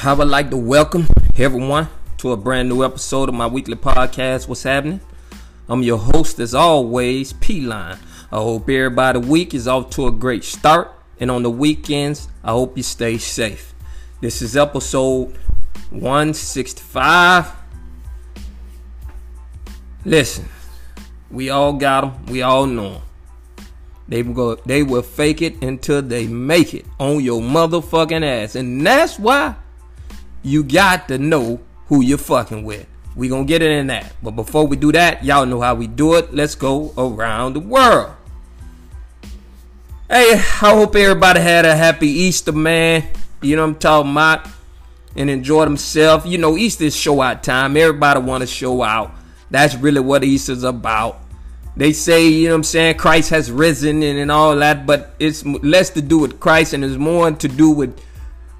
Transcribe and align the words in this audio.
I 0.00 0.12
would 0.12 0.28
like 0.28 0.50
to 0.50 0.56
welcome 0.56 1.08
everyone 1.36 1.88
to 2.18 2.30
a 2.30 2.36
brand 2.36 2.68
new 2.68 2.84
episode 2.84 3.28
of 3.28 3.34
my 3.34 3.48
weekly 3.48 3.74
podcast, 3.74 4.46
What's 4.46 4.62
Happening? 4.62 5.00
I'm 5.68 5.82
your 5.82 5.98
host, 5.98 6.38
as 6.38 6.54
always, 6.54 7.32
P 7.32 7.62
Line. 7.62 7.98
I 8.30 8.36
hope 8.36 8.70
everybody 8.70 9.18
week 9.18 9.54
is 9.54 9.66
off 9.66 9.90
to 9.90 10.06
a 10.06 10.12
great 10.12 10.44
start, 10.44 10.92
and 11.18 11.32
on 11.32 11.42
the 11.42 11.50
weekends, 11.50 12.28
I 12.44 12.52
hope 12.52 12.76
you 12.76 12.84
stay 12.84 13.18
safe. 13.18 13.74
This 14.20 14.40
is 14.40 14.56
episode 14.56 15.36
165. 15.90 17.50
Listen, 20.04 20.48
we 21.28 21.50
all 21.50 21.72
got 21.72 22.02
them, 22.02 22.26
we 22.26 22.42
all 22.42 22.66
know 22.66 22.92
them. 22.92 23.02
They 24.06 24.22
will 24.22 24.34
go, 24.34 24.54
they 24.64 24.84
will 24.84 25.02
fake 25.02 25.42
it 25.42 25.60
until 25.60 26.02
they 26.02 26.28
make 26.28 26.72
it 26.72 26.86
on 27.00 27.20
your 27.24 27.42
motherfucking 27.42 28.24
ass, 28.24 28.54
and 28.54 28.86
that's 28.86 29.18
why 29.18 29.56
you 30.42 30.62
got 30.62 31.08
to 31.08 31.18
know 31.18 31.60
who 31.86 32.02
you're 32.02 32.18
fucking 32.18 32.64
with. 32.64 32.86
We 33.16 33.28
gonna 33.28 33.44
get 33.44 33.62
it 33.62 33.70
in 33.70 33.88
that. 33.88 34.12
But 34.22 34.32
before 34.32 34.66
we 34.66 34.76
do 34.76 34.92
that, 34.92 35.24
y'all 35.24 35.46
know 35.46 35.60
how 35.60 35.74
we 35.74 35.86
do 35.86 36.14
it. 36.14 36.32
Let's 36.32 36.54
go 36.54 36.92
around 36.96 37.54
the 37.54 37.60
world. 37.60 38.12
Hey, 40.08 40.34
I 40.34 40.36
hope 40.36 40.94
everybody 40.94 41.40
had 41.40 41.64
a 41.64 41.74
happy 41.74 42.08
Easter, 42.08 42.52
man. 42.52 43.04
You 43.42 43.56
know 43.56 43.64
I'm 43.64 43.74
talking 43.74 44.12
about? 44.12 44.48
And 45.16 45.28
enjoy 45.28 45.64
themselves. 45.64 46.26
You 46.26 46.38
know, 46.38 46.56
Easter's 46.56 46.94
show 46.94 47.20
out 47.20 47.42
time. 47.42 47.76
Everybody 47.76 48.20
wanna 48.20 48.46
show 48.46 48.82
out. 48.82 49.12
That's 49.50 49.74
really 49.74 50.00
what 50.00 50.22
Easter's 50.22 50.62
about. 50.62 51.20
They 51.76 51.92
say, 51.92 52.26
you 52.28 52.48
know 52.48 52.54
what 52.54 52.58
I'm 52.58 52.64
saying, 52.64 52.96
Christ 52.96 53.30
has 53.30 53.52
risen 53.52 54.02
and, 54.02 54.18
and 54.18 54.32
all 54.32 54.56
that, 54.56 54.84
but 54.84 55.14
it's 55.20 55.46
less 55.46 55.90
to 55.90 56.02
do 56.02 56.18
with 56.18 56.40
Christ 56.40 56.72
and 56.72 56.84
it's 56.84 56.96
more 56.96 57.30
to 57.30 57.48
do 57.48 57.70
with 57.70 58.00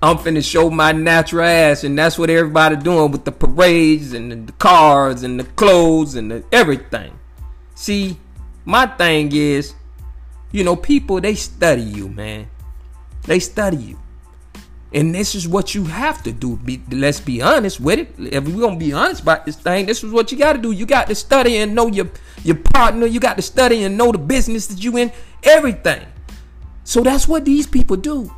I'm 0.00 0.16
finna 0.18 0.48
show 0.48 0.70
my 0.70 0.92
natural 0.92 1.44
ass, 1.44 1.82
and 1.82 1.98
that's 1.98 2.18
what 2.18 2.30
everybody 2.30 2.77
doing 2.77 3.10
with 3.10 3.24
the 3.24 3.32
parades 3.32 4.12
and 4.12 4.47
the 4.47 4.53
cars 4.53 5.25
and 5.25 5.41
the 5.41 5.44
clothes 5.44 6.14
and 6.14 6.31
the 6.31 6.44
everything. 6.53 7.19
See, 7.75 8.16
my 8.64 8.87
thing 8.87 9.31
is, 9.32 9.75
you 10.53 10.62
know, 10.62 10.76
people 10.76 11.20
they 11.20 11.34
study 11.34 11.82
you, 11.82 12.08
man. 12.08 12.48
They 13.25 13.41
study 13.41 13.76
you. 13.76 13.98
And 14.92 15.14
this 15.14 15.34
is 15.34 15.47
what 15.47 15.75
you 15.75 15.84
have 15.84 16.22
to 16.22 16.32
do. 16.32 16.56
Be, 16.56 16.81
let's 16.91 17.20
be 17.20 17.42
honest 17.42 17.81
with 17.81 17.98
it. 17.98 18.14
If 18.19 18.47
we're 18.47 18.60
gonna 18.60 18.78
be 18.78 18.92
honest 18.92 19.22
about 19.22 19.44
this 19.44 19.56
thing, 19.56 19.87
this 19.87 20.04
is 20.04 20.12
what 20.12 20.31
you 20.31 20.38
gotta 20.38 20.58
do. 20.58 20.70
You 20.70 20.87
got 20.87 21.08
to 21.08 21.14
study 21.14 21.58
and 21.58 21.75
know 21.75 21.88
your 21.88 22.08
your 22.44 22.56
partner, 22.56 23.06
you 23.06 23.19
got 23.19 23.37
to 23.37 23.42
study 23.42 23.82
and 23.82 23.98
know 23.98 24.12
the 24.12 24.19
business 24.19 24.69
that 24.69 24.82
you 24.82 24.97
in, 24.97 25.12
everything. 25.42 26.06
So 26.84 27.03
that's 27.03 27.26
what 27.26 27.44
these 27.44 27.66
people 27.66 27.97
do. 27.97 28.32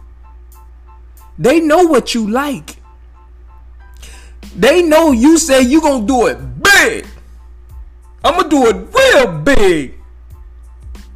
They 1.41 1.59
know 1.59 1.84
what 1.87 2.15
you 2.15 2.31
like. 2.31 2.77
They 4.55 4.83
know 4.83 5.11
you 5.11 5.39
say 5.39 5.62
you 5.62 5.81
gonna 5.81 6.06
do 6.06 6.27
it 6.27 6.62
big. 6.62 7.06
I'm 8.23 8.37
gonna 8.37 8.49
do 8.51 8.67
it 8.69 8.95
real 8.95 9.39
big. 9.39 9.95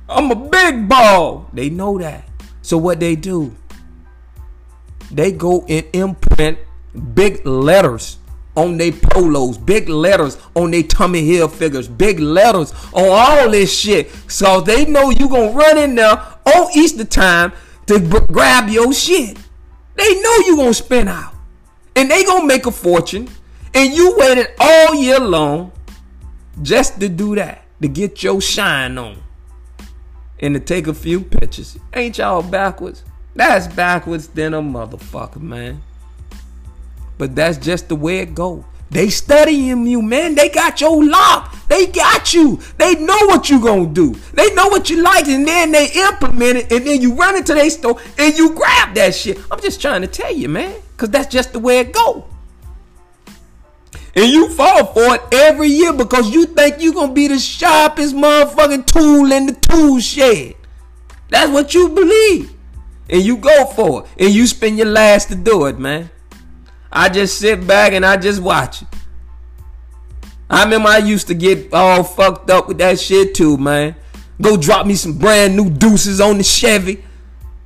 I'm 0.08 0.30
a 0.30 0.34
big 0.34 0.88
ball. 0.88 1.50
They 1.52 1.68
know 1.68 1.98
that. 1.98 2.26
So 2.62 2.78
what 2.78 3.00
they 3.00 3.16
do? 3.16 3.54
They 5.10 5.30
go 5.30 5.66
and 5.68 5.84
imprint 5.92 6.58
big 7.14 7.44
letters 7.46 8.16
on 8.56 8.78
their 8.78 8.92
polos, 8.92 9.58
big 9.58 9.90
letters 9.90 10.38
on 10.54 10.70
their 10.70 10.84
Tommy 10.84 11.28
Hilfigers, 11.28 11.94
big 11.98 12.18
letters 12.18 12.72
on 12.94 13.08
all 13.10 13.50
this 13.50 13.78
shit. 13.78 14.10
So 14.28 14.62
they 14.62 14.86
know 14.86 15.10
you 15.10 15.28
gonna 15.28 15.52
run 15.52 15.76
in 15.76 15.96
there 15.96 16.16
on 16.46 16.68
Easter 16.74 17.04
time 17.04 17.52
to 17.86 18.00
b- 18.00 18.20
grab 18.32 18.70
your 18.70 18.94
shit. 18.94 19.36
They 19.94 20.20
know 20.20 20.36
you 20.46 20.56
gonna 20.56 20.74
spin 20.74 21.08
out. 21.08 21.34
And 21.96 22.10
they 22.10 22.24
gonna 22.24 22.46
make 22.46 22.66
a 22.66 22.70
fortune. 22.70 23.28
And 23.74 23.92
you 23.92 24.16
waited 24.16 24.48
all 24.58 24.94
year 24.94 25.20
long 25.20 25.72
just 26.62 27.00
to 27.00 27.08
do 27.08 27.34
that. 27.36 27.64
To 27.82 27.88
get 27.88 28.22
your 28.22 28.40
shine 28.40 28.96
on. 28.98 29.22
And 30.40 30.54
to 30.54 30.60
take 30.60 30.86
a 30.86 30.94
few 30.94 31.20
pictures. 31.20 31.78
Ain't 31.92 32.18
y'all 32.18 32.42
backwards? 32.42 33.04
That's 33.34 33.66
backwards 33.66 34.28
than 34.28 34.54
a 34.54 34.62
motherfucker, 34.62 35.40
man. 35.40 35.82
But 37.18 37.34
that's 37.34 37.58
just 37.58 37.88
the 37.88 37.96
way 37.96 38.18
it 38.18 38.34
go. 38.34 38.64
They 38.94 39.10
studying 39.10 39.88
you, 39.88 40.00
man. 40.00 40.36
They 40.36 40.48
got 40.48 40.80
your 40.80 41.04
lock. 41.04 41.52
They 41.66 41.86
got 41.86 42.32
you. 42.32 42.60
They 42.78 42.94
know 42.94 43.26
what 43.26 43.50
you 43.50 43.60
gonna 43.60 43.88
do. 43.88 44.14
They 44.32 44.54
know 44.54 44.68
what 44.68 44.88
you 44.88 45.02
like, 45.02 45.26
and 45.26 45.44
then 45.44 45.72
they 45.72 45.90
implement 45.90 46.58
it, 46.58 46.72
and 46.72 46.86
then 46.86 47.00
you 47.02 47.12
run 47.14 47.36
into 47.36 47.54
their 47.54 47.68
store 47.70 47.98
and 48.16 48.38
you 48.38 48.54
grab 48.54 48.94
that 48.94 49.16
shit. 49.16 49.40
I'm 49.50 49.60
just 49.60 49.80
trying 49.80 50.02
to 50.02 50.06
tell 50.06 50.32
you, 50.32 50.48
man, 50.48 50.80
because 50.92 51.10
that's 51.10 51.26
just 51.26 51.52
the 51.52 51.58
way 51.58 51.80
it 51.80 51.92
go. 51.92 52.24
And 54.14 54.30
you 54.30 54.48
fall 54.50 54.86
for 54.86 55.16
it 55.16 55.22
every 55.32 55.70
year 55.70 55.92
because 55.92 56.30
you 56.30 56.46
think 56.46 56.80
you 56.80 56.94
gonna 56.94 57.12
be 57.12 57.26
the 57.26 57.40
sharpest 57.40 58.14
motherfucking 58.14 58.86
tool 58.86 59.32
in 59.32 59.46
the 59.46 59.54
tool 59.54 59.98
shed. 59.98 60.54
That's 61.30 61.50
what 61.50 61.74
you 61.74 61.88
believe. 61.88 62.54
And 63.10 63.22
you 63.22 63.38
go 63.38 63.64
for 63.66 64.04
it. 64.04 64.24
And 64.24 64.32
you 64.32 64.46
spend 64.46 64.78
your 64.78 64.86
last 64.86 65.30
to 65.30 65.34
do 65.34 65.66
it, 65.66 65.80
man. 65.80 66.10
I 66.94 67.08
just 67.08 67.38
sit 67.38 67.66
back 67.66 67.92
and 67.92 68.06
I 68.06 68.16
just 68.16 68.40
watch 68.40 68.82
it. 68.82 68.88
I 70.48 70.62
remember 70.62 70.88
I 70.88 70.98
used 70.98 71.26
to 71.26 71.34
get 71.34 71.74
all 71.74 72.04
fucked 72.04 72.50
up 72.50 72.68
with 72.68 72.78
that 72.78 73.00
shit 73.00 73.34
too, 73.34 73.56
man. 73.56 73.96
Go 74.40 74.56
drop 74.56 74.86
me 74.86 74.94
some 74.94 75.18
brand 75.18 75.56
new 75.56 75.70
deuces 75.70 76.20
on 76.20 76.38
the 76.38 76.44
Chevy, 76.44 77.04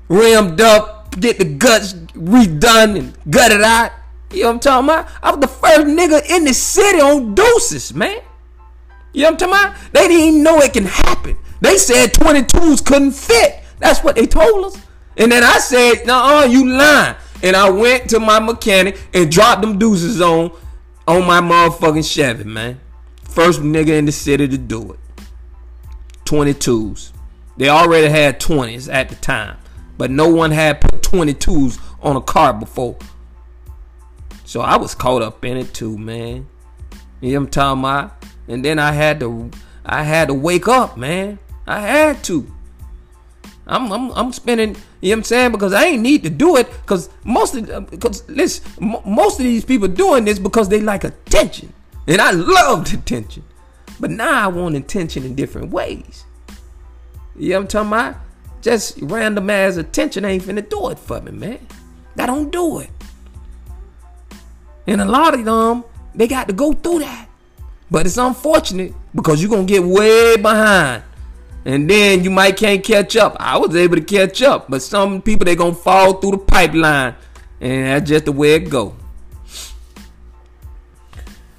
rimmed 0.09 0.63
up, 0.63 1.21
get 1.21 1.39
the 1.39 1.45
guts 1.45 1.93
redone 1.93 2.99
and 2.99 3.19
gutted 3.31 3.61
out. 3.61 3.93
You 4.31 4.43
know 4.43 4.49
what 4.49 4.55
I'm 4.55 4.61
talking 4.61 4.89
about? 4.89 5.09
I 5.23 5.31
was 5.31 5.41
the 5.41 5.49
first 5.49 5.87
nigga 5.87 6.29
in 6.31 6.45
the 6.45 6.55
city 6.55 7.01
on 7.01 7.35
deuces, 7.35 7.95
man. 7.95 8.21
You 9.13 9.23
know 9.23 9.33
what 9.33 9.43
I'm 9.43 9.51
talking 9.51 9.69
about? 9.69 9.93
They 9.93 10.09
didn't 10.09 10.27
even 10.27 10.43
know 10.43 10.59
it 10.61 10.73
can 10.73 10.85
happen. 10.85 11.37
They 11.61 11.77
said 11.77 12.13
22s 12.15 12.85
couldn't 12.85 13.13
fit. 13.13 13.61
That's 13.79 14.03
what 14.03 14.17
they 14.17 14.27
told 14.27 14.67
us. 14.67 14.83
And 15.17 15.33
then 15.33 15.43
I 15.43 15.59
said, 15.59 16.07
no, 16.07 16.45
you 16.45 16.67
lying. 16.67 17.17
And 17.43 17.55
I 17.55 17.71
went 17.71 18.11
to 18.11 18.21
my 18.21 18.41
mechanic 18.41 18.99
and 19.15 19.31
dropped 19.31 19.63
them 19.63 19.79
deuces 19.79 20.21
on 20.21 20.51
on 21.07 21.27
my 21.27 21.41
motherfucking 21.41 22.11
Chevy, 22.11 22.45
man. 22.45 22.81
First 23.23 23.61
nigga 23.61 23.99
in 23.99 24.05
the 24.05 24.13
city 24.13 24.49
to 24.49 24.59
do 24.59 24.93
it. 24.93 24.99
22s. 26.25 27.13
They 27.57 27.69
already 27.69 28.09
had 28.09 28.41
20s 28.41 28.93
at 28.93 29.09
the 29.09 29.15
time. 29.17 29.57
But 29.97 30.11
no 30.11 30.29
one 30.29 30.51
had 30.51 30.81
put 30.81 31.03
22s 31.03 31.81
on 32.03 32.17
a 32.17 32.21
car 32.21 32.53
before. 32.53 32.97
So 34.45 34.61
I 34.61 34.77
was 34.77 34.95
caught 34.95 35.23
up 35.23 35.45
in 35.45 35.57
it 35.57 35.75
too, 35.75 35.97
man. 35.97 36.47
You 37.21 37.33
know 37.33 37.41
what 37.41 37.47
I'm 37.47 37.51
talking 37.51 37.81
about? 37.81 38.25
And 38.47 38.65
then 38.65 38.79
I 38.79 38.93
had 38.93 39.21
to 39.21 39.51
I 39.85 40.03
had 40.03 40.29
to 40.29 40.35
wake 40.35 40.69
up, 40.69 40.99
man. 40.99 41.39
I 41.67 41.81
had 41.81 42.23
to. 42.25 42.47
I'm, 43.67 43.91
I'm, 43.91 44.11
I'm 44.13 44.33
spending, 44.33 44.77
you 45.01 45.11
know 45.11 45.17
what 45.17 45.19
I'm 45.19 45.25
saying? 45.25 45.53
Because 45.53 45.73
I 45.73 45.85
ain't 45.87 46.03
need 46.03 46.23
to 46.25 46.31
do 46.31 46.57
it. 46.57 46.71
Because 46.83 47.09
most 47.25 47.55
of, 47.55 47.71
uh, 47.71 47.81
because 47.81 48.29
listen, 48.29 48.71
m- 48.81 49.03
most 49.05 49.39
of 49.39 49.45
these 49.45 49.65
people 49.65 49.89
doing 49.89 50.25
this 50.25 50.39
because 50.39 50.69
they 50.69 50.81
like 50.81 51.05
attention. 51.05 51.73
And 52.07 52.21
I 52.21 52.31
loved 52.31 52.93
attention. 52.95 53.45
But 54.01 54.11
now 54.11 54.45
I 54.45 54.47
want 54.49 54.77
attention 54.77 55.25
in 55.25 55.35
different 55.35 55.71
ways. 55.71 56.25
You 57.37 57.51
know 57.51 57.57
what 57.57 57.63
I'm 57.63 57.69
talking 57.69 57.89
about? 57.89 58.29
just 58.61 58.99
random 59.03 59.51
ass 59.51 59.77
attention 59.77 60.25
ain't 60.25 60.43
finna 60.43 60.69
do 60.69 60.91
it 60.91 60.99
for 60.99 61.21
me, 61.21 61.33
man. 61.33 61.67
I 62.19 62.27
don't 62.27 62.51
do 62.51 62.81
it. 62.81 62.91
And 64.87 65.01
a 65.01 65.05
lot 65.05 65.35
of 65.35 65.45
them, 65.45 65.85
they 66.15 66.27
got 66.27 66.49
to 66.49 66.55
go 66.55 66.73
through 66.73 67.01
that. 67.01 67.29
But 67.91 68.07
it's 68.07 68.17
unfortunate 68.17 68.93
because 69.15 69.41
you're 69.41 69.51
gonna 69.51 69.65
get 69.65 69.83
way 69.83 70.37
behind. 70.37 71.03
And 71.69 71.89
then 71.89 72.25
you 72.25 72.31
might 72.31 72.57
can't 72.57 72.83
catch 72.83 73.15
up. 73.15 73.37
I 73.39 73.59
was 73.59 73.77
able 73.77 73.97
to 73.97 74.03
catch 74.03 74.41
up, 74.41 74.71
but 74.71 74.81
some 74.81 75.21
people 75.21 75.45
they 75.45 75.55
gonna 75.55 75.75
fall 75.75 76.15
through 76.15 76.31
the 76.31 76.39
pipeline. 76.39 77.15
And 77.61 77.89
that's 77.89 78.09
just 78.09 78.25
the 78.25 78.33
way 78.33 78.55
it 78.55 78.71
go. 78.71 78.97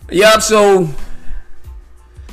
Yup, 0.09 0.41
so 0.41 0.89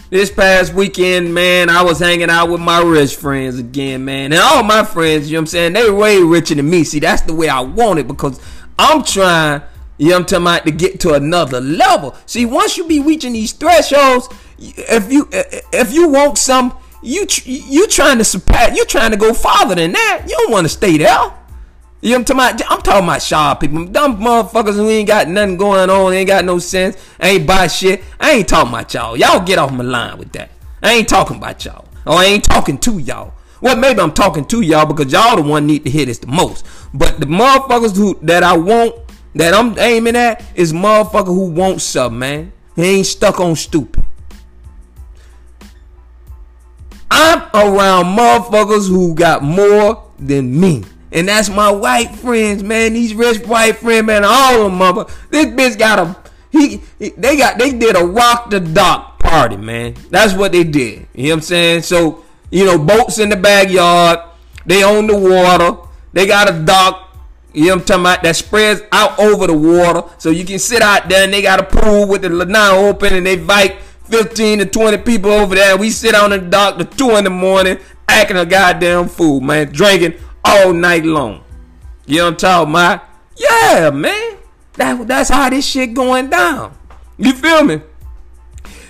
this 0.09 0.31
past 0.31 0.73
weekend, 0.73 1.35
man, 1.35 1.69
I 1.69 1.83
was 1.83 1.99
hanging 1.99 2.31
out 2.31 2.49
with 2.49 2.63
my 2.63 2.81
rich 2.81 3.15
friends 3.15 3.59
again, 3.59 4.07
man. 4.07 4.33
And 4.33 4.41
all 4.41 4.63
my 4.63 4.83
friends, 4.83 5.31
you 5.31 5.35
know 5.35 5.41
what 5.41 5.43
I'm 5.43 5.47
saying, 5.49 5.73
they 5.75 5.91
way 5.91 6.23
richer 6.23 6.55
than 6.55 6.71
me. 6.71 6.83
See, 6.83 7.01
that's 7.01 7.23
the 7.23 7.35
way 7.35 7.51
I 7.51 7.61
want 7.61 7.99
it 7.99 8.09
because 8.09 8.41
I'm 8.79 9.05
trying, 9.05 9.61
you 9.99 10.09
know 10.09 10.15
what 10.15 10.21
I'm 10.21 10.27
talking 10.27 10.47
about, 10.47 10.65
to 10.65 10.71
get 10.71 11.01
to 11.01 11.13
another 11.13 11.61
level. 11.61 12.17
See, 12.25 12.47
once 12.47 12.79
you 12.79 12.89
be 12.89 13.01
reaching 13.01 13.35
these 13.35 13.53
thresholds, 13.53 14.31
if 14.59 15.13
you 15.13 15.29
if 15.31 15.93
you 15.93 16.09
want 16.09 16.39
some, 16.39 16.73
you 17.03 17.27
you 17.45 17.87
trying 17.89 18.19
to 18.19 18.25
surpass, 18.25 18.77
you 18.77 18.85
trying 18.85 19.11
to 19.11 19.17
go 19.17 19.33
farther 19.33 19.75
than 19.75 19.93
that. 19.93 20.25
You 20.27 20.37
don't 20.37 20.53
want 20.53 20.65
to 20.65 20.69
stay 20.69 20.99
there. 20.99 21.33
You 22.03 22.13
know 22.13 22.19
what 22.19 22.31
I'm 22.31 22.37
talking 22.37 22.61
about? 22.61 22.73
I'm 22.73 22.83
talking 22.83 23.05
about 23.05 23.23
sharp 23.23 23.61
people. 23.61 23.87
Dumb 23.87 24.19
motherfuckers 24.19 24.75
who 24.75 24.89
ain't 24.89 25.09
got 25.09 25.29
nothing 25.29 25.57
going 25.57 25.91
on, 25.91 26.13
ain't 26.13 26.29
got 26.29 26.45
no 26.45 26.59
sense, 26.59 26.97
ain't 27.21 27.47
buy 27.47 27.67
shit. 27.67 28.03
I 28.21 28.33
ain't 28.33 28.49
talking 28.49 28.73
about 28.73 28.93
y'all. 28.93 29.17
Y'all 29.17 29.45
get 29.45 29.59
off 29.59 29.73
my 29.73 29.83
line 29.83 30.19
with 30.19 30.33
that. 30.33 30.51
I 30.83 30.93
ain't 30.93 31.09
talking 31.09 31.39
about 31.39 31.65
y'all. 31.65 31.89
Or 32.07 32.15
I 32.15 32.27
ain't 32.27 32.45
talking 32.45 32.79
to 32.79 32.99
y'all. 32.99 33.35
Well, 33.61 33.77
maybe 33.77 34.01
I'm 34.01 34.13
talking 34.13 34.45
to 34.45 34.61
y'all 34.61 34.87
because 34.87 35.11
y'all 35.11 35.37
the 35.37 35.43
one 35.43 35.67
need 35.67 35.85
to 35.85 35.91
hear 35.91 36.07
this 36.07 36.19
the 36.19 36.27
most. 36.27 36.67
But 36.93 37.19
the 37.19 37.27
motherfuckers 37.27 37.97
who 37.97 38.19
that 38.23 38.43
I 38.43 38.57
want, 38.57 38.95
that 39.35 39.55
I'm 39.55 39.77
aiming 39.79 40.15
at, 40.15 40.45
is 40.55 40.73
motherfucker 40.73 41.27
who 41.27 41.51
want 41.51 41.81
something, 41.81 42.19
man. 42.19 42.53
He 42.77 42.83
ain't 42.83 43.07
stuck 43.07 43.41
on 43.41 43.57
stupid. 43.57 44.05
I'm 47.17 47.49
around 47.55 48.17
motherfuckers 48.17 48.89
who 48.89 49.15
got 49.15 49.43
more 49.43 50.05
than 50.19 50.61
me. 50.61 50.85
And 51.11 51.29
that's 51.29 51.49
my 51.49 51.71
white 51.71 52.15
friends, 52.17 52.63
man. 52.63 52.93
These 52.93 53.15
rich 53.15 53.47
white 53.47 53.77
friends, 53.77 54.07
man. 54.07 54.23
All 54.23 54.63
of 54.63 54.71
them, 54.71 54.79
mother. 54.79 55.07
This 55.31 55.47
bitch 55.47 55.79
got 55.79 55.99
a. 55.99 56.17
He, 56.51 56.83
he, 56.99 57.11
they 57.11 57.39
got 57.39 57.59
they 57.59 57.73
did 57.73 57.97
a 57.97 58.05
rock 58.05 58.51
the 58.51 58.61
dock 58.61 59.19
party, 59.19 59.57
man. 59.57 59.95
That's 60.11 60.35
what 60.35 60.53
they 60.53 60.63
did. 60.63 61.07
You 61.15 61.25
know 61.25 61.29
what 61.31 61.35
I'm 61.37 61.41
saying? 61.41 61.83
So 61.83 62.23
you 62.51 62.67
know, 62.67 62.79
boats 62.79 63.19
in 63.19 63.31
the 63.31 63.37
backyard. 63.37 64.21
They 64.67 64.85
own 64.85 65.07
the 65.07 65.17
water. 65.17 65.89
They 66.13 66.27
got 66.27 66.51
a 66.51 66.65
dock. 66.65 67.17
You 67.55 67.67
know 67.67 67.69
what 67.69 67.81
I'm 67.81 67.85
talking 67.87 68.03
about? 68.03 68.23
That 68.25 68.37
spreads 68.37 68.83
out 68.93 69.19
over 69.19 69.47
the 69.47 69.57
water, 69.57 70.03
so 70.19 70.29
you 70.29 70.45
can 70.45 70.59
sit 70.59 70.83
out 70.83 71.09
there. 71.09 71.25
And 71.25 71.33
they 71.33 71.41
got 71.41 71.61
a 71.61 71.63
pool 71.63 72.07
with 72.07 72.23
the 72.23 72.29
lanai 72.29 72.77
open, 72.77 73.15
and 73.15 73.25
they 73.25 73.35
invite 73.35 73.77
15 74.07 74.61
to 74.61 74.67
20 74.67 74.99
people 74.99 75.31
over 75.31 75.55
there. 75.55 75.77
We 75.77 75.91
sit 75.91 76.15
on 76.15 76.31
the 76.31 76.39
dock 76.39 76.79
to 76.79 76.85
two 76.85 77.11
in 77.17 77.25
the 77.25 77.31
morning, 77.31 77.79
acting 78.09 78.37
a 78.37 78.47
goddamn 78.47 79.09
fool, 79.09 79.41
man, 79.41 79.73
drinking 79.73 80.15
all 80.45 80.73
night 80.73 81.05
long. 81.05 81.43
You 82.07 82.19
know 82.19 82.25
what 82.25 82.31
I'm 82.31 82.37
talking 82.37 82.71
about? 82.71 83.05
Yeah, 83.37 83.91
man. 83.91 84.39
That, 84.75 85.07
that's 85.07 85.31
how 85.31 85.51
this 85.51 85.67
shit 85.67 85.95
going 85.95 86.31
down. 86.31 86.77
You 87.19 87.33
feel 87.33 87.65
me? 87.65 87.75
You 87.75 87.81
know 87.83 87.85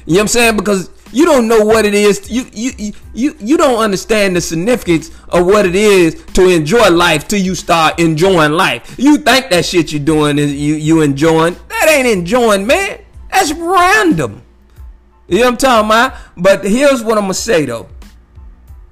what 0.07 0.21
I'm 0.21 0.29
saying? 0.29 0.57
Because 0.57 0.91
you 1.13 1.25
don't 1.25 1.49
know 1.49 1.65
what 1.65 1.85
it 1.85 1.95
is. 1.95 2.29
You 2.31 2.47
you 2.53 2.93
you 3.15 3.37
you 3.39 3.57
don't 3.57 3.79
understand 3.79 4.37
the 4.37 4.41
significance 4.41 5.11
of 5.29 5.47
what 5.47 5.65
it 5.65 5.75
is 5.75 6.25
to 6.35 6.49
enjoy 6.49 6.91
life 6.91 7.29
till 7.29 7.41
you 7.41 7.55
start 7.55 7.99
enjoying 7.99 8.53
life. 8.53 8.97
You 8.99 9.17
think 9.19 9.51
that 9.51 9.65
shit 9.65 9.93
you're 9.93 10.05
doing 10.05 10.39
is 10.39 10.53
you 10.53 10.75
you 10.75 11.01
enjoying. 11.03 11.57
That 11.69 11.89
ain't 11.89 12.09
enjoying, 12.09 12.67
man. 12.67 13.01
That's 13.31 13.53
random. 13.53 14.43
You 15.29 15.39
know 15.39 15.45
what 15.45 15.51
I'm 15.53 15.57
talking 15.57 15.89
about? 15.91 16.15
But 16.37 16.65
here's 16.65 17.03
what 17.03 17.19
I'm 17.19 17.25
gonna 17.25 17.35
say 17.35 17.67
though. 17.67 17.89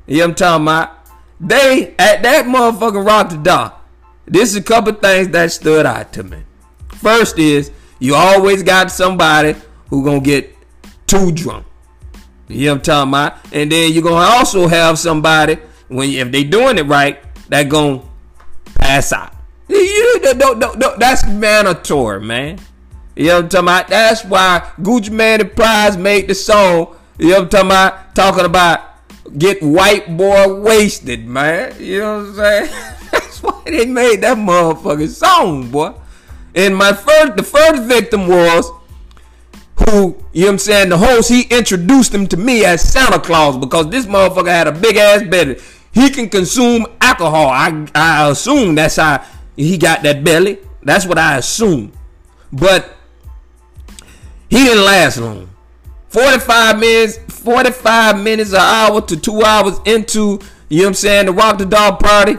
You 0.06 0.18
know 0.18 0.24
what 0.24 0.28
I'm 0.30 0.34
talking 0.34 0.64
about? 0.64 0.98
They 1.40 1.94
at 1.98 2.22
that 2.22 2.46
motherfucking 2.46 3.06
rock 3.06 3.30
the 3.30 3.36
dock. 3.36 3.86
This 4.26 4.50
is 4.50 4.56
a 4.56 4.62
couple 4.62 4.92
things 4.94 5.28
that 5.28 5.52
stood 5.52 5.86
out 5.86 6.12
to 6.14 6.22
me. 6.22 6.42
First 6.88 7.38
is 7.38 7.70
you 7.98 8.14
always 8.14 8.62
got 8.62 8.90
somebody 8.90 9.54
who 9.90 10.04
gonna 10.04 10.20
get 10.20 10.56
too 11.06 11.30
drunk. 11.32 11.66
You 12.48 12.66
know 12.66 12.72
what 12.72 12.76
I'm 12.76 12.82
talking 12.82 13.10
about? 13.10 13.52
And 13.52 13.70
then 13.70 13.92
you're 13.92 14.02
gonna 14.02 14.16
also 14.16 14.66
have 14.66 14.98
somebody 14.98 15.58
when 15.88 16.10
if 16.10 16.32
they 16.32 16.44
doing 16.44 16.78
it 16.78 16.86
right 16.86 17.20
that 17.48 17.68
gonna 17.68 18.02
pass 18.74 19.12
out. 19.12 19.32
You 19.68 20.20
don't, 20.20 20.58
don't, 20.58 20.78
don't, 20.78 21.00
that's 21.00 21.26
mandatory, 21.26 22.20
man. 22.20 22.58
You 23.16 23.26
know 23.28 23.36
what 23.36 23.44
I'm 23.44 23.48
talking 23.48 23.64
about? 23.68 23.88
That's 23.88 24.24
why 24.24 24.72
Gucci 24.80 25.10
Mane 25.10 25.42
and 25.42 25.54
Plies 25.54 25.96
made 25.96 26.28
the 26.28 26.34
song. 26.34 26.96
You 27.18 27.28
know 27.28 27.42
what 27.42 27.42
I'm 27.42 27.48
talking 27.48 27.66
about? 27.66 28.14
Talking 28.14 28.44
about 28.44 29.38
get 29.38 29.62
white 29.62 30.16
boy 30.16 30.60
wasted, 30.60 31.26
man. 31.26 31.74
You 31.78 32.00
know 32.00 32.18
what 32.18 32.26
I'm 32.26 32.34
saying? 32.34 32.70
That's 33.12 33.42
why 33.42 33.62
they 33.66 33.86
made 33.86 34.20
that 34.22 34.36
motherfucking 34.36 35.08
song, 35.08 35.70
boy. 35.70 35.94
And 36.54 36.76
my 36.76 36.92
first, 36.92 37.36
the 37.36 37.42
first 37.42 37.82
victim 37.82 38.28
was 38.28 38.70
who, 39.76 40.16
you 40.32 40.42
know 40.42 40.46
what 40.46 40.52
I'm 40.52 40.58
saying, 40.58 40.88
the 40.88 40.98
host, 40.98 41.28
he 41.28 41.42
introduced 41.42 42.14
him 42.14 42.26
to 42.28 42.36
me 42.36 42.64
as 42.64 42.80
Santa 42.80 43.18
Claus 43.18 43.56
because 43.56 43.90
this 43.90 44.06
motherfucker 44.06 44.48
had 44.48 44.68
a 44.68 44.72
big 44.72 44.96
ass 44.96 45.22
belly. 45.22 45.58
He 45.92 46.10
can 46.10 46.28
consume 46.28 46.86
alcohol. 47.00 47.48
I, 47.48 47.86
I 47.94 48.30
assume 48.30 48.74
that's 48.74 48.96
how 48.96 49.24
he 49.56 49.78
got 49.78 50.02
that 50.02 50.24
belly. 50.24 50.58
That's 50.82 51.06
what 51.06 51.18
I 51.18 51.38
assume. 51.38 51.92
But 52.52 52.93
he 54.54 54.66
didn't 54.66 54.84
last 54.84 55.18
long. 55.18 55.50
45 56.10 56.78
minutes, 56.78 57.18
45 57.42 58.22
minutes, 58.22 58.52
an 58.52 58.60
hour 58.60 59.00
to 59.00 59.16
two 59.16 59.42
hours 59.42 59.80
into, 59.84 60.38
you 60.68 60.78
know 60.78 60.84
what 60.84 60.88
I'm 60.90 60.94
saying, 60.94 61.26
the 61.26 61.32
Rock 61.32 61.58
the 61.58 61.66
Dock 61.66 61.98
party, 61.98 62.36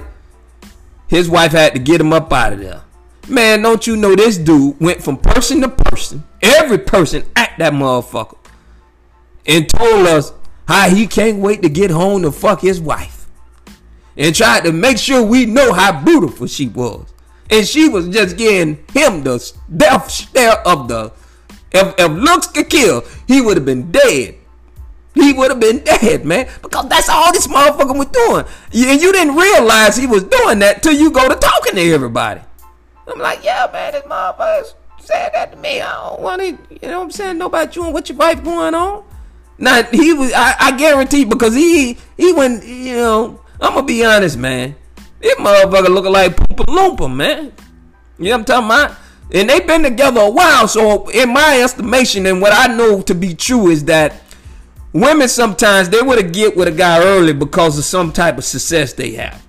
his 1.07 1.29
wife 1.29 1.51
had 1.51 1.73
to 1.73 1.79
get 1.79 1.99
him 1.99 2.13
up 2.13 2.31
out 2.31 2.53
of 2.53 2.59
there. 2.59 2.83
Man, 3.27 3.61
don't 3.61 3.85
you 3.85 3.97
know 3.97 4.15
this 4.15 4.37
dude 4.37 4.79
went 4.79 5.03
from 5.03 5.17
person 5.17 5.59
to 5.59 5.67
person, 5.67 6.23
every 6.41 6.77
person 6.77 7.25
at 7.35 7.51
that 7.57 7.73
motherfucker, 7.73 8.37
and 9.45 9.67
told 9.67 10.07
us 10.07 10.31
how 10.69 10.87
he 10.89 11.07
can't 11.07 11.39
wait 11.39 11.61
to 11.63 11.69
get 11.69 11.91
home 11.91 12.21
to 12.21 12.31
fuck 12.31 12.61
his 12.61 12.79
wife. 12.79 13.27
And 14.15 14.33
tried 14.33 14.63
to 14.63 14.71
make 14.71 14.97
sure 14.97 15.21
we 15.21 15.45
know 15.45 15.73
how 15.73 16.01
beautiful 16.01 16.47
she 16.47 16.69
was. 16.69 17.13
And 17.49 17.67
she 17.67 17.89
was 17.89 18.07
just 18.07 18.37
getting 18.37 18.85
him 18.93 19.23
the 19.23 19.53
death 19.75 20.09
stare 20.09 20.65
of 20.65 20.87
the 20.87 21.11
if, 21.75 21.95
if 21.97 22.11
looks 22.11 22.47
could 22.47 22.69
kill, 22.69 23.03
he 23.27 23.41
would 23.41 23.57
have 23.57 23.65
been 23.65 23.91
dead. 23.91 24.35
He 25.13 25.31
would 25.31 25.51
have 25.51 25.59
been 25.59 25.79
dead, 25.79 26.25
man. 26.25 26.47
Because 26.61 26.89
that's 26.89 27.09
all 27.09 27.31
this 27.31 27.47
motherfucker 27.47 27.97
was 27.97 28.07
doing. 28.07 28.45
And 28.89 29.01
you 29.01 29.11
didn't 29.11 29.35
realize 29.35 29.95
he 29.95 30.07
was 30.07 30.23
doing 30.23 30.59
that 30.59 30.83
till 30.83 30.93
you 30.93 31.11
go 31.11 31.29
to 31.29 31.35
talking 31.35 31.75
to 31.75 31.93
everybody. 31.93 32.41
I'm 33.07 33.19
like, 33.19 33.43
yeah, 33.43 33.67
man, 33.71 33.93
this 33.93 34.03
motherfucker 34.03 34.73
said 34.99 35.31
that 35.33 35.51
to 35.51 35.57
me. 35.57 35.81
I 35.81 35.93
don't 35.93 36.21
want 36.21 36.41
to, 36.41 36.47
you 36.47 36.89
know 36.89 36.99
what 36.99 37.05
I'm 37.05 37.11
saying? 37.11 37.41
About 37.41 37.75
you 37.75 37.85
and 37.85 37.93
what 37.93 38.09
your 38.09 38.17
wife 38.17 38.43
going 38.43 38.73
on. 38.73 39.03
Now 39.57 39.83
he 39.83 40.11
was, 40.13 40.33
I, 40.33 40.55
I 40.59 40.77
guarantee, 40.77 41.23
because 41.23 41.55
he 41.55 41.97
he 42.17 42.33
went, 42.33 42.65
you 42.65 42.97
know. 42.97 43.41
I'm 43.61 43.73
gonna 43.73 43.85
be 43.87 44.03
honest, 44.03 44.37
man. 44.37 44.75
This 45.21 45.35
motherfucker 45.35 45.87
looking 45.87 46.11
like 46.11 46.35
Poopa 46.35 46.65
Loompa, 46.65 47.13
man. 47.13 47.53
You 48.19 48.25
know 48.25 48.31
what 48.31 48.39
I'm 48.39 48.45
talking 48.45 48.65
about? 48.65 48.97
And 49.31 49.49
they've 49.49 49.65
been 49.65 49.83
together 49.83 50.21
a 50.21 50.29
while. 50.29 50.67
So, 50.67 51.09
in 51.09 51.33
my 51.33 51.61
estimation, 51.61 52.25
and 52.25 52.41
what 52.41 52.53
I 52.53 52.73
know 52.73 53.01
to 53.03 53.15
be 53.15 53.33
true 53.33 53.69
is 53.69 53.85
that 53.85 54.21
women 54.93 55.27
sometimes 55.27 55.89
they 55.89 56.01
would 56.01 56.21
have 56.21 56.31
get 56.31 56.55
with 56.55 56.67
a 56.67 56.71
guy 56.71 57.03
early 57.03 57.33
because 57.33 57.77
of 57.77 57.83
some 57.85 58.11
type 58.11 58.37
of 58.37 58.45
success 58.45 58.93
they 58.93 59.11
have, 59.11 59.45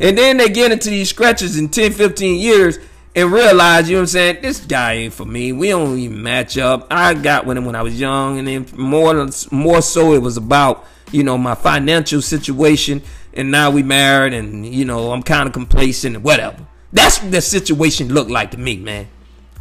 and 0.00 0.16
then 0.16 0.36
they 0.36 0.48
get 0.48 0.72
into 0.72 0.90
these 0.90 1.10
scratches 1.10 1.58
in 1.58 1.68
10, 1.68 1.92
15 1.92 2.38
years 2.38 2.78
and 3.16 3.32
realize, 3.32 3.88
you 3.88 3.96
know 3.96 4.00
what 4.00 4.02
I'm 4.02 4.08
saying, 4.08 4.42
this 4.42 4.60
guy 4.60 4.92
ain't 4.92 5.14
for 5.14 5.24
me. 5.24 5.50
We 5.50 5.70
don't 5.70 5.98
even 5.98 6.22
match 6.22 6.58
up. 6.58 6.86
I 6.90 7.14
got 7.14 7.46
with 7.46 7.56
him 7.56 7.64
when 7.64 7.74
I 7.74 7.80
was 7.80 7.98
young, 7.98 8.38
and 8.38 8.46
then 8.46 8.66
more 8.76 9.28
more 9.50 9.82
so 9.82 10.12
it 10.12 10.20
was 10.22 10.36
about 10.36 10.84
you 11.10 11.24
know 11.24 11.38
my 11.38 11.54
financial 11.54 12.22
situation, 12.22 13.02
and 13.32 13.50
now 13.50 13.70
we 13.70 13.82
married, 13.82 14.34
and 14.34 14.66
you 14.66 14.84
know 14.84 15.12
I'm 15.12 15.22
kind 15.22 15.48
of 15.48 15.52
complacent 15.54 16.16
and 16.16 16.24
whatever. 16.24 16.66
That's 16.92 17.20
what 17.22 17.32
the 17.32 17.40
situation 17.40 18.12
looked 18.12 18.30
like 18.30 18.52
to 18.52 18.58
me, 18.58 18.76
man. 18.76 19.08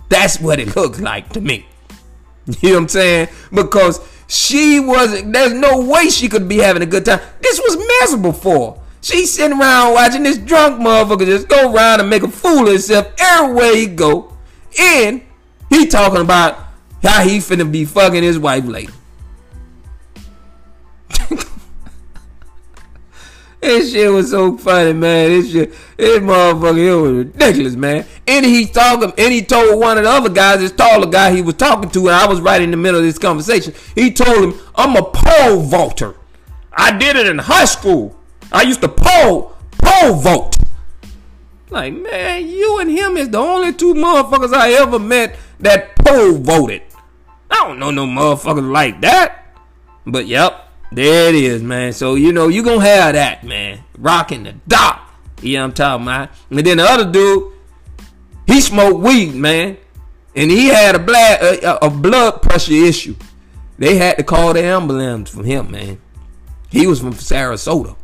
That's 0.10 0.40
what 0.40 0.60
it 0.60 0.76
looks 0.76 1.00
like 1.00 1.30
to 1.34 1.42
me. 1.42 1.68
You 2.62 2.70
know 2.70 2.76
what 2.76 2.82
I'm 2.82 2.88
saying? 2.90 3.28
Because 3.52 4.00
she 4.28 4.80
wasn't, 4.80 5.34
there's 5.34 5.54
no 5.54 5.82
way 5.82 6.10
she 6.10 6.30
could 6.30 6.48
be 6.48 6.58
having 6.58 6.84
a 6.84 6.86
good 6.86 7.04
time. 7.04 7.20
This 7.42 7.60
was 7.60 7.84
miserable 8.02 8.34
for 8.34 8.74
her. 8.74 8.82
She's 9.02 9.34
sitting 9.34 9.60
around 9.60 9.94
watching 9.94 10.24
this 10.24 10.38
drunk 10.38 10.80
motherfucker 10.80 11.26
just 11.26 11.48
go 11.48 11.74
around 11.74 12.02
and 12.02 12.10
make 12.10 12.22
a 12.22 12.28
fool 12.28 12.68
of 12.68 12.68
himself 12.68 13.08
everywhere 13.20 13.76
he 13.76 13.88
go. 13.88 14.36
And 14.80 15.24
he 15.70 15.88
talking 15.88 16.22
about 16.22 16.60
how 17.04 17.24
he 17.24 17.38
finna 17.38 17.72
be 17.72 17.86
fucking 17.86 18.24
his 18.24 18.38
wife 18.38 18.66
later. 18.66 18.94
This 23.66 23.94
shit 23.94 24.12
was 24.12 24.30
so 24.30 24.58
funny, 24.58 24.94
man. 24.94 25.30
This 25.32 25.52
shit, 25.52 25.74
this 25.98 26.20
motherfucker 26.20 26.78
here 26.78 26.98
was 26.98 27.12
ridiculous, 27.14 27.76
man. 27.76 28.06
And 28.28 28.46
he 28.46 28.68
talking, 28.68 29.12
and 29.18 29.34
he 29.34 29.42
told 29.42 29.80
one 29.80 29.98
of 29.98 30.04
the 30.04 30.10
other 30.10 30.30
guys, 30.30 30.60
this 30.60 30.72
taller 30.72 31.10
guy 31.10 31.32
he 31.34 31.42
was 31.42 31.56
talking 31.56 31.90
to, 31.90 32.00
and 32.08 32.16
I 32.16 32.28
was 32.28 32.42
right 32.42 32.62
in 32.62 32.70
the 32.70 32.78
middle 32.78 33.00
of 33.00 33.06
this 33.06 33.18
conversation. 33.18 33.74
He 33.96 34.12
told 34.12 34.38
him, 34.38 34.60
"I'm 34.76 34.96
a 34.96 35.04
pole 35.04 35.62
vaulter. 35.62 36.16
I 36.72 36.92
did 36.96 37.16
it 37.16 37.26
in 37.26 37.40
high 37.40 37.66
school. 37.66 38.16
I 38.52 38.62
used 38.62 38.82
to 38.82 38.88
pole 38.88 39.56
pole 39.80 40.14
vault." 40.14 40.58
Like, 41.72 41.94
man, 41.94 42.48
you 42.48 42.78
and 42.80 42.92
him 42.92 43.18
is 43.18 43.30
the 43.30 43.40
only 43.40 43.74
two 43.74 43.96
motherfuckers 43.96 44.54
I 44.54 44.74
ever 44.74 45.00
met 45.00 45.36
that 45.60 45.96
pole 45.96 46.34
vaulted. 46.34 46.84
I 47.50 47.56
don't 47.56 47.80
know 47.80 47.90
no 47.90 48.06
motherfuckers 48.06 48.72
like 48.72 49.02
that. 49.02 49.48
But 50.06 50.28
yep, 50.28 50.65
there 50.96 51.30
it 51.30 51.36
is, 51.36 51.62
man. 51.62 51.94
So 51.94 52.16
you 52.16 52.32
know 52.32 52.48
you 52.48 52.64
gonna 52.64 52.84
have 52.84 53.14
that, 53.14 53.44
man. 53.44 53.84
Rocking 53.98 54.44
the 54.44 54.54
dock. 54.68 55.02
Know 55.44 55.64
I'm 55.64 55.74
talking 55.74 56.06
about? 56.06 56.30
And 56.50 56.60
then 56.60 56.78
the 56.78 56.84
other 56.84 57.12
dude, 57.12 57.54
he 58.48 58.62
smoked 58.62 59.00
weed, 59.00 59.36
man, 59.36 59.78
and 60.36 60.50
he 60.50 60.68
had 60.68 60.96
a 60.96 61.00
blood 61.00 61.42
a, 61.42 61.86
a 61.86 61.90
blood 61.90 62.42
pressure 62.42 62.74
issue. 62.74 63.16
They 63.78 63.98
had 63.98 64.18
to 64.18 64.24
call 64.24 64.54
the 64.54 64.64
ambulance 64.64 65.30
for 65.30 65.44
him, 65.44 65.72
man. 65.72 66.00
He 66.70 66.88
was 66.88 67.02
from 67.02 67.14
Sarasota. 67.14 67.96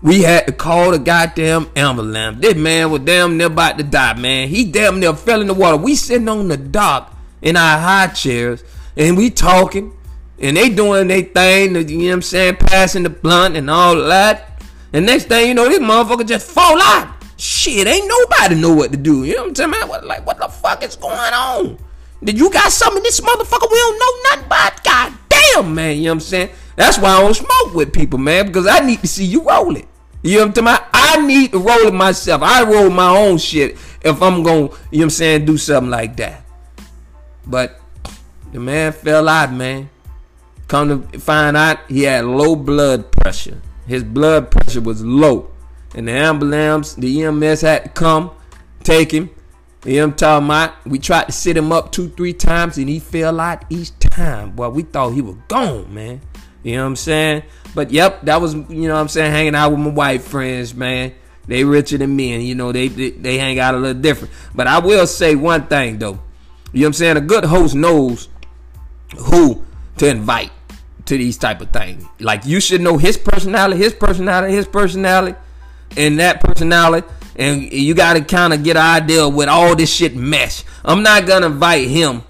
We 0.00 0.22
had 0.22 0.46
to 0.46 0.52
call 0.52 0.92
the 0.92 0.98
goddamn 0.98 1.70
ambulance. 1.74 2.40
This 2.40 2.54
man 2.54 2.90
was 2.90 3.00
damn 3.00 3.36
near 3.36 3.48
about 3.48 3.78
to 3.78 3.84
die, 3.84 4.14
man. 4.14 4.48
He 4.48 4.64
damn 4.64 5.00
near 5.00 5.14
fell 5.14 5.40
in 5.40 5.46
the 5.46 5.54
water. 5.54 5.76
We 5.76 5.96
sitting 5.96 6.28
on 6.28 6.48
the 6.48 6.56
dock 6.56 7.16
in 7.42 7.56
our 7.56 7.78
high 7.78 8.08
chairs 8.08 8.62
and 8.96 9.16
we 9.16 9.30
talking 9.30 9.97
and 10.40 10.56
they 10.56 10.68
doing 10.68 11.08
their 11.08 11.22
thing, 11.22 11.74
you 11.74 11.98
know 11.98 12.06
what 12.06 12.12
I'm 12.12 12.22
saying, 12.22 12.56
passing 12.56 13.02
the 13.02 13.10
blunt 13.10 13.56
and 13.56 13.68
all 13.70 13.96
that. 13.96 14.62
And 14.92 15.04
next 15.04 15.24
thing 15.24 15.48
you 15.48 15.54
know, 15.54 15.68
this 15.68 15.80
motherfucker 15.80 16.26
just 16.26 16.50
fall 16.50 16.80
out. 16.80 17.14
Shit, 17.36 17.86
ain't 17.86 18.08
nobody 18.08 18.54
know 18.54 18.74
what 18.74 18.90
to 18.90 18.96
do. 18.96 19.24
You 19.24 19.36
know 19.36 19.42
what 19.42 19.60
I'm 19.60 19.72
saying? 19.72 19.88
What, 19.88 20.06
like, 20.06 20.26
what 20.26 20.38
the 20.38 20.48
fuck 20.48 20.82
is 20.82 20.96
going 20.96 21.14
on? 21.14 21.78
Did 22.22 22.38
you 22.38 22.50
got 22.50 22.72
something 22.72 23.02
this 23.02 23.20
motherfucker 23.20 23.70
we 23.70 23.78
don't 23.78 23.98
know 23.98 24.30
nothing 24.30 24.46
about? 24.46 24.84
God 24.84 25.12
damn, 25.28 25.74
man. 25.74 25.96
You 25.96 26.04
know 26.04 26.10
what 26.10 26.14
I'm 26.14 26.20
saying? 26.20 26.50
That's 26.74 26.98
why 26.98 27.10
I 27.10 27.20
don't 27.20 27.34
smoke 27.34 27.74
with 27.74 27.92
people, 27.92 28.18
man, 28.18 28.46
because 28.46 28.66
I 28.66 28.80
need 28.80 29.00
to 29.00 29.08
see 29.08 29.24
you 29.24 29.42
roll 29.42 29.76
it. 29.76 29.86
You 30.22 30.38
know 30.38 30.46
what 30.46 30.58
I'm 30.58 30.64
talking 30.64 30.68
about? 30.68 30.88
I 30.92 31.26
need 31.26 31.52
to 31.52 31.58
roll 31.58 31.86
it 31.86 31.94
myself. 31.94 32.42
I 32.42 32.64
roll 32.64 32.90
my 32.90 33.16
own 33.16 33.38
shit 33.38 33.76
if 34.02 34.20
I'm 34.20 34.42
going, 34.42 34.68
to 34.68 34.74
you 34.90 34.98
know 34.98 35.02
what 35.02 35.02
I'm 35.04 35.10
saying, 35.10 35.44
do 35.44 35.56
something 35.56 35.90
like 35.90 36.16
that. 36.16 36.44
But 37.46 37.80
the 38.52 38.58
man 38.58 38.92
fell 38.92 39.28
out, 39.28 39.52
man. 39.52 39.90
Come 40.68 41.10
to 41.10 41.18
find 41.18 41.56
out, 41.56 41.78
he 41.88 42.02
had 42.02 42.26
low 42.26 42.54
blood 42.54 43.10
pressure. 43.10 43.60
His 43.86 44.04
blood 44.04 44.50
pressure 44.50 44.82
was 44.82 45.02
low. 45.02 45.50
And 45.94 46.06
the 46.06 46.12
ambulance, 46.12 46.94
the 46.94 47.24
EMS 47.24 47.62
had 47.62 47.84
to 47.84 47.88
come, 47.88 48.30
take 48.84 49.10
him. 49.10 49.30
You 49.86 49.96
know 49.96 50.06
what 50.08 50.12
I'm 50.12 50.16
talking 50.16 50.46
about? 50.46 50.86
We 50.86 50.98
tried 50.98 51.24
to 51.24 51.32
sit 51.32 51.56
him 51.56 51.72
up 51.72 51.90
two, 51.90 52.10
three 52.10 52.34
times, 52.34 52.76
and 52.76 52.88
he 52.88 52.98
fell 52.98 53.40
out 53.40 53.64
each 53.70 53.98
time. 53.98 54.50
Boy, 54.50 54.68
we 54.68 54.82
thought 54.82 55.10
he 55.10 55.22
was 55.22 55.36
gone, 55.48 55.92
man. 55.94 56.20
You 56.62 56.76
know 56.76 56.82
what 56.82 56.88
I'm 56.88 56.96
saying? 56.96 57.44
But 57.74 57.90
yep, 57.90 58.22
that 58.22 58.40
was, 58.40 58.54
you 58.54 58.88
know 58.88 58.94
what 58.94 59.00
I'm 59.00 59.08
saying, 59.08 59.32
hanging 59.32 59.54
out 59.54 59.70
with 59.70 59.80
my 59.80 59.90
white 59.90 60.20
friends, 60.20 60.74
man. 60.74 61.14
They 61.46 61.64
richer 61.64 61.96
than 61.96 62.14
me, 62.14 62.34
and 62.34 62.44
you 62.44 62.54
know, 62.54 62.72
they, 62.72 62.88
they, 62.88 63.10
they 63.10 63.38
hang 63.38 63.58
out 63.58 63.74
a 63.74 63.78
little 63.78 64.02
different. 64.02 64.34
But 64.54 64.66
I 64.66 64.80
will 64.80 65.06
say 65.06 65.34
one 65.34 65.66
thing 65.66 65.98
though. 65.98 66.20
You 66.72 66.80
know 66.80 66.84
what 66.84 66.86
I'm 66.88 66.92
saying? 66.92 67.16
A 67.16 67.22
good 67.22 67.44
host 67.44 67.74
knows 67.74 68.28
who 69.16 69.64
to 69.96 70.08
invite 70.08 70.50
to 71.08 71.18
these 71.18 71.36
type 71.36 71.60
of 71.60 71.70
things. 71.70 72.04
Like 72.20 72.44
you 72.44 72.60
should 72.60 72.80
know 72.80 72.98
his 72.98 73.16
personality, 73.16 73.82
his 73.82 73.94
personality, 73.94 74.54
his 74.54 74.66
personality, 74.66 75.36
and 75.96 76.18
that 76.20 76.40
personality. 76.40 77.06
And 77.36 77.72
you 77.72 77.94
got 77.94 78.14
to 78.14 78.20
kind 78.20 78.52
of 78.52 78.64
get 78.64 78.76
an 78.76 79.02
idea 79.02 79.28
with 79.28 79.48
all 79.48 79.74
this 79.76 79.92
shit 79.92 80.16
mesh. 80.16 80.64
I'm 80.84 81.02
not 81.02 81.26
gonna 81.26 81.46
invite 81.46 81.88
him 81.88 82.22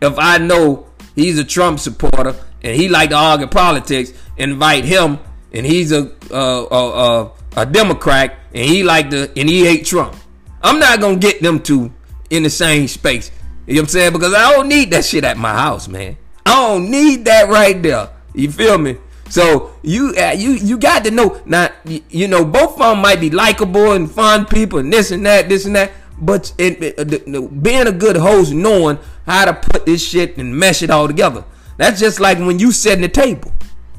if 0.00 0.18
I 0.18 0.38
know 0.38 0.86
he's 1.14 1.38
a 1.38 1.44
Trump 1.44 1.80
supporter 1.80 2.34
and 2.62 2.76
he 2.76 2.88
like 2.88 3.10
to 3.10 3.16
argue 3.16 3.46
politics. 3.46 4.12
Invite 4.36 4.84
him 4.84 5.18
and 5.52 5.64
he's 5.64 5.92
a 5.92 6.10
a, 6.30 7.30
a 7.56 7.66
Democrat 7.66 8.36
and 8.52 8.68
he 8.68 8.82
like 8.82 9.10
to 9.10 9.30
and 9.38 9.48
he 9.48 9.64
hate 9.64 9.86
Trump. 9.86 10.16
I'm 10.62 10.78
not 10.78 11.00
gonna 11.00 11.16
get 11.16 11.42
them 11.42 11.60
two 11.60 11.92
in 12.30 12.42
the 12.42 12.50
same 12.50 12.88
space. 12.88 13.30
You 13.66 13.74
know 13.74 13.80
what 13.80 13.84
I'm 13.84 13.88
saying? 13.90 14.12
Because 14.12 14.34
I 14.34 14.52
don't 14.52 14.68
need 14.68 14.90
that 14.90 15.04
shit 15.04 15.24
at 15.24 15.36
my 15.36 15.52
house, 15.52 15.88
man. 15.88 16.16
I 16.46 16.52
don't 16.52 16.90
need 16.90 17.26
that 17.26 17.48
right 17.48 17.80
there. 17.82 18.10
You 18.34 18.50
feel 18.50 18.78
me? 18.78 18.98
So 19.30 19.72
you 19.82 20.14
uh, 20.16 20.32
you 20.36 20.52
you 20.52 20.76
got 20.76 21.04
to 21.04 21.10
know 21.10 21.40
now. 21.44 21.70
You 21.84 22.28
know 22.28 22.44
both 22.44 22.74
of 22.74 22.78
them 22.78 22.98
might 23.00 23.20
be 23.20 23.30
likable 23.30 23.92
and 23.92 24.10
fun 24.10 24.44
people 24.46 24.78
and 24.78 24.92
this 24.92 25.10
and 25.10 25.24
that, 25.26 25.48
this 25.48 25.64
and 25.64 25.76
that. 25.76 25.92
But 26.20 26.52
it, 26.58 26.82
it, 26.82 27.34
uh, 27.34 27.40
being 27.48 27.86
a 27.86 27.92
good 27.92 28.16
host, 28.16 28.52
knowing 28.52 28.98
how 29.26 29.46
to 29.46 29.54
put 29.54 29.86
this 29.86 30.06
shit 30.06 30.36
and 30.36 30.56
mesh 30.56 30.82
it 30.82 30.90
all 30.90 31.08
together. 31.08 31.44
That's 31.76 31.98
just 31.98 32.20
like 32.20 32.38
when 32.38 32.58
you 32.58 32.70
setting 32.70 33.02
the 33.02 33.08
table. 33.08 33.52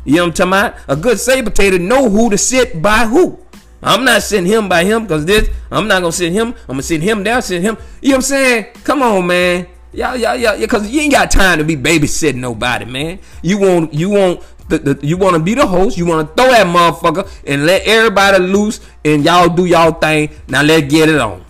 You 0.05 0.17
know 0.17 0.27
what 0.27 0.39
I'm 0.39 0.51
talking 0.51 0.75
about? 0.75 0.75
A 0.87 0.95
good 0.95 1.19
sabotator 1.19 1.79
know 1.79 2.09
who 2.09 2.29
to 2.29 2.37
sit 2.37 2.81
by 2.81 3.05
who. 3.05 3.39
I'm 3.81 4.05
not 4.05 4.23
sitting 4.23 4.45
him 4.45 4.69
by 4.69 4.83
him 4.83 5.03
because 5.03 5.25
this. 5.25 5.49
I'm 5.69 5.87
not 5.87 6.01
gonna 6.01 6.11
sit 6.11 6.31
him. 6.31 6.49
I'm 6.49 6.75
gonna 6.75 6.83
sit 6.83 7.01
him 7.01 7.23
down, 7.23 7.41
sit 7.41 7.61
him. 7.61 7.77
You 8.01 8.09
know 8.09 8.15
what 8.15 8.17
I'm 8.17 8.21
saying? 8.21 8.65
Come 8.83 9.01
on, 9.01 9.27
man. 9.27 9.67
Y'all, 9.95 10.17
y'all, 10.17 10.35
y'all, 10.35 10.59
because 10.59 10.89
you 10.89 10.99
ain't 10.99 11.13
got 11.13 11.31
time 11.31 11.57
to 11.57 11.63
be 11.63 11.77
babysitting 11.77 12.35
nobody, 12.35 12.83
man. 12.83 13.17
You 13.41 13.57
want, 13.57 13.93
you 13.93 14.09
want, 14.09 14.43
the, 14.67 14.77
the 14.77 15.07
you 15.07 15.15
want 15.15 15.37
to 15.37 15.41
be 15.41 15.53
the 15.53 15.65
host. 15.65 15.97
You 15.97 16.05
want 16.05 16.27
to 16.27 16.33
throw 16.35 16.51
that 16.51 16.67
motherfucker 16.67 17.29
and 17.47 17.65
let 17.65 17.83
everybody 17.83 18.39
loose, 18.39 18.81
and 19.05 19.23
y'all 19.23 19.47
do 19.47 19.65
y'all 19.65 19.93
thing. 19.93 20.31
Now 20.49 20.63
let's 20.63 20.91
get 20.91 21.07
it 21.07 21.19
on. 21.19 21.45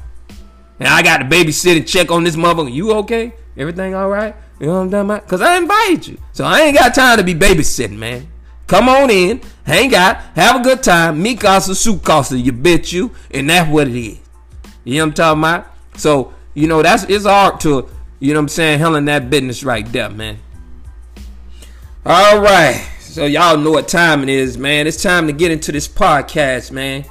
And 0.79 0.87
I 0.87 1.01
got 1.01 1.17
to 1.19 1.25
babysit 1.25 1.77
and 1.77 1.87
check 1.87 2.11
on 2.11 2.23
this 2.23 2.35
motherfucker. 2.35 2.71
You 2.71 2.91
okay? 2.97 3.33
Everything 3.57 3.95
all 3.95 4.09
right? 4.09 4.35
You 4.59 4.67
know 4.67 4.73
what 4.73 4.81
I'm 4.81 4.91
talking 4.91 5.09
about? 5.09 5.27
Cause 5.27 5.41
I 5.41 5.57
invited 5.57 6.07
you, 6.07 6.17
so 6.31 6.45
I 6.45 6.61
ain't 6.61 6.77
got 6.77 6.93
time 6.93 7.17
to 7.17 7.23
be 7.23 7.33
babysitting, 7.33 7.97
man. 7.97 8.27
Come 8.67 8.89
on 8.89 9.09
in, 9.09 9.41
hang 9.65 9.93
out, 9.95 10.17
have 10.35 10.61
a 10.61 10.63
good 10.63 10.83
time. 10.83 11.21
Me 11.21 11.35
costa, 11.35 11.73
suit 11.73 12.03
costa, 12.03 12.37
you 12.37 12.53
bitch 12.53 12.93
you, 12.93 13.11
and 13.31 13.49
that's 13.49 13.69
what 13.69 13.87
it 13.87 13.95
is. 13.95 14.19
You 14.83 14.97
know 14.97 15.03
what 15.03 15.07
I'm 15.07 15.13
talking 15.13 15.41
about? 15.41 15.67
So 15.97 16.33
you 16.53 16.67
know 16.67 16.81
that's 16.83 17.03
it's 17.05 17.25
art 17.25 17.59
to 17.61 17.89
you 18.19 18.33
know 18.33 18.39
what 18.39 18.43
I'm 18.43 18.49
saying? 18.49 18.79
Handling 18.79 19.05
that 19.05 19.29
business 19.29 19.63
right 19.63 19.89
there, 19.91 20.09
man. 20.09 20.39
All 22.05 22.39
right. 22.39 22.87
So 22.99 23.25
y'all 23.25 23.57
know 23.57 23.71
what 23.71 23.87
time 23.87 24.23
it 24.23 24.29
is, 24.29 24.57
man. 24.57 24.87
It's 24.87 25.01
time 25.01 25.27
to 25.27 25.33
get 25.33 25.51
into 25.51 25.71
this 25.71 25.87
podcast, 25.87 26.71
man. 26.71 27.05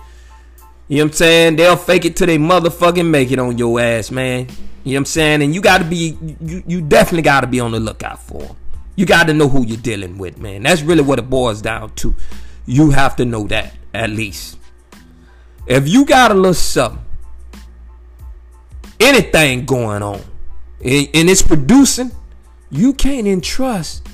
You 0.87 0.99
know 0.99 1.05
what 1.05 1.09
I'm 1.09 1.13
saying? 1.15 1.57
They'll 1.57 1.77
fake 1.77 2.05
it 2.05 2.17
till 2.17 2.27
they 2.27 2.37
motherfucking 2.37 3.09
make 3.09 3.31
it 3.31 3.39
on 3.39 3.57
your 3.57 3.81
ass, 3.81 4.11
man. 4.11 4.49
You 4.85 4.93
know 4.93 4.99
what 4.99 5.01
I'm 5.01 5.05
saying? 5.07 5.43
And 5.43 5.55
you 5.55 5.63
gotta 5.63 5.85
be 5.85 6.19
you 6.43 6.63
you 6.67 6.83
definitely 6.83 7.23
gotta 7.23 7.47
be 7.47 7.59
on 7.59 7.73
the 7.73 7.81
lookout 7.81 8.23
for 8.23 8.43
them. 8.43 8.57
You 8.97 9.07
gotta 9.07 9.33
know 9.33 9.49
who 9.49 9.67
you're 9.67 9.79
dealing 9.79 10.19
with, 10.19 10.39
man. 10.39 10.63
That's 10.63 10.83
really 10.83 11.03
what 11.03 11.19
it 11.19 11.31
boils 11.31 11.63
down 11.63 11.95
to. 11.97 12.15
You 12.67 12.91
have 12.91 13.17
to 13.17 13.25
know 13.25 13.47
that, 13.49 13.75
at 13.95 14.11
least. 14.11 14.59
If 15.67 15.89
you 15.89 16.05
got 16.05 16.31
a 16.31 16.35
little 16.35 16.53
something, 16.53 17.03
anything 19.01 19.65
going 19.65 20.03
on, 20.03 20.21
and, 20.85 21.09
and 21.15 21.31
it's 21.31 21.43
producing, 21.43 22.13
you 22.71 22.93
can't 22.93 23.27
entrust 23.27 24.07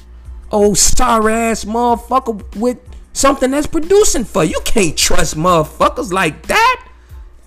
oh, 0.52 0.66
old 0.66 0.78
star 0.78 1.28
ass 1.28 1.64
motherfucker 1.64 2.56
with 2.56 2.78
something 3.12 3.50
that's 3.50 3.66
producing 3.66 4.24
for 4.24 4.44
you. 4.44 4.50
You 4.50 4.60
can't 4.64 4.96
trust 4.96 5.36
motherfuckers 5.36 6.12
like 6.12 6.46
that. 6.46 6.88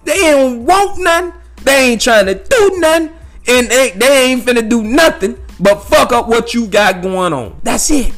They 0.03 0.17
don't 0.17 0.65
want 0.65 0.99
nothing. 0.99 1.33
They 1.63 1.91
ain't 1.91 2.01
trying 2.01 2.25
to 2.25 2.35
do 2.35 2.79
nothing. 2.79 3.13
And 3.47 3.69
they, 3.69 3.91
they 3.91 4.31
ain't 4.31 4.43
finna 4.43 4.67
do 4.69 4.83
nothing 4.83 5.37
but 5.59 5.83
fuck 5.83 6.11
up 6.11 6.27
what 6.27 6.53
you 6.53 6.67
got 6.67 7.01
going 7.01 7.31
on. 7.33 7.59
That's 7.63 7.89
it. 7.91 8.13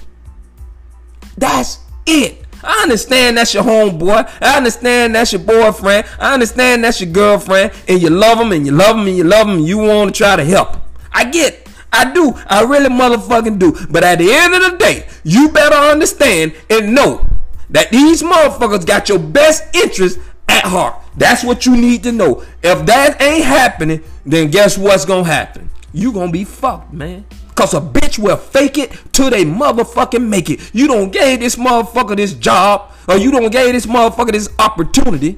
That's 1.38 1.80
it. 2.06 2.42
I 2.64 2.82
understand 2.82 3.38
that's 3.38 3.54
your 3.54 3.64
homeboy. 3.64 4.28
I 4.42 4.58
understand 4.58 5.14
that's 5.14 5.34
your 5.34 5.42
boyfriend. 5.42 6.08
I 6.20 6.34
understand 6.34 6.84
that's 6.84 7.00
your 7.02 7.12
girlfriend. 7.12 7.74
And 7.88 8.02
you 8.02 8.10
love 8.10 8.40
them 8.40 8.52
and 8.52 8.66
you 8.66 8.72
love 8.72 8.98
them 8.98 9.08
and 9.08 9.18
you 9.18 9.24
love 9.24 9.48
them 9.48 9.58
and 9.58 9.68
you 9.68 9.78
want 9.78 10.16
to 10.16 10.18
try 10.18 10.36
to 10.36 10.44
help 10.44 10.74
them. 10.74 10.82
I 11.16 11.26
get 11.26 11.66
I 11.96 12.12
do. 12.12 12.34
I 12.48 12.64
really 12.64 12.90
motherfucking 12.90 13.58
do. 13.58 13.74
But 13.90 14.04
at 14.04 14.20
the 14.20 14.30
end 14.32 14.54
of 14.54 14.72
the 14.72 14.78
day, 14.78 15.08
you 15.24 15.50
better 15.50 15.76
understand 15.76 16.54
and 16.70 16.94
know 16.94 17.26
that 17.70 17.90
these 17.90 18.22
motherfuckers 18.22 18.86
got 18.86 19.08
your 19.08 19.20
best 19.20 19.74
interest 19.74 20.20
at 20.50 20.66
heart. 20.66 21.02
That's 21.16 21.44
what 21.44 21.66
you 21.66 21.78
need 21.78 22.04
to 22.04 22.12
know. 22.12 22.44
If 22.62 22.86
that 22.88 23.22
ain't 23.22 23.46
happening, 23.46 24.04
then 24.26 24.52
guess 24.52 24.78
what's 24.78 25.06
gonna 25.06 25.24
happen? 25.24 25.70
You 25.94 26.12
gonna 26.12 26.32
be 26.32 26.44
fucked, 26.44 26.92
man. 26.92 27.26
Cause 27.56 27.74
a 27.74 27.80
bitch 27.80 28.20
will 28.20 28.36
fake 28.36 28.78
it 28.78 28.92
till 29.14 29.30
they 29.30 29.46
motherfucking 29.46 30.28
make 30.28 30.50
it. 30.50 30.76
You 30.76 30.88
don't 30.88 31.12
gave 31.12 31.40
this 31.40 31.56
motherfucker 31.56 32.18
this 32.18 32.34
job, 32.34 32.92
or 33.08 33.16
you 33.16 33.32
don't 33.32 33.50
gave 33.50 33.72
this 33.72 33.86
motherfucker 33.86 34.34
this 34.34 34.50
opportunity. 34.60 35.38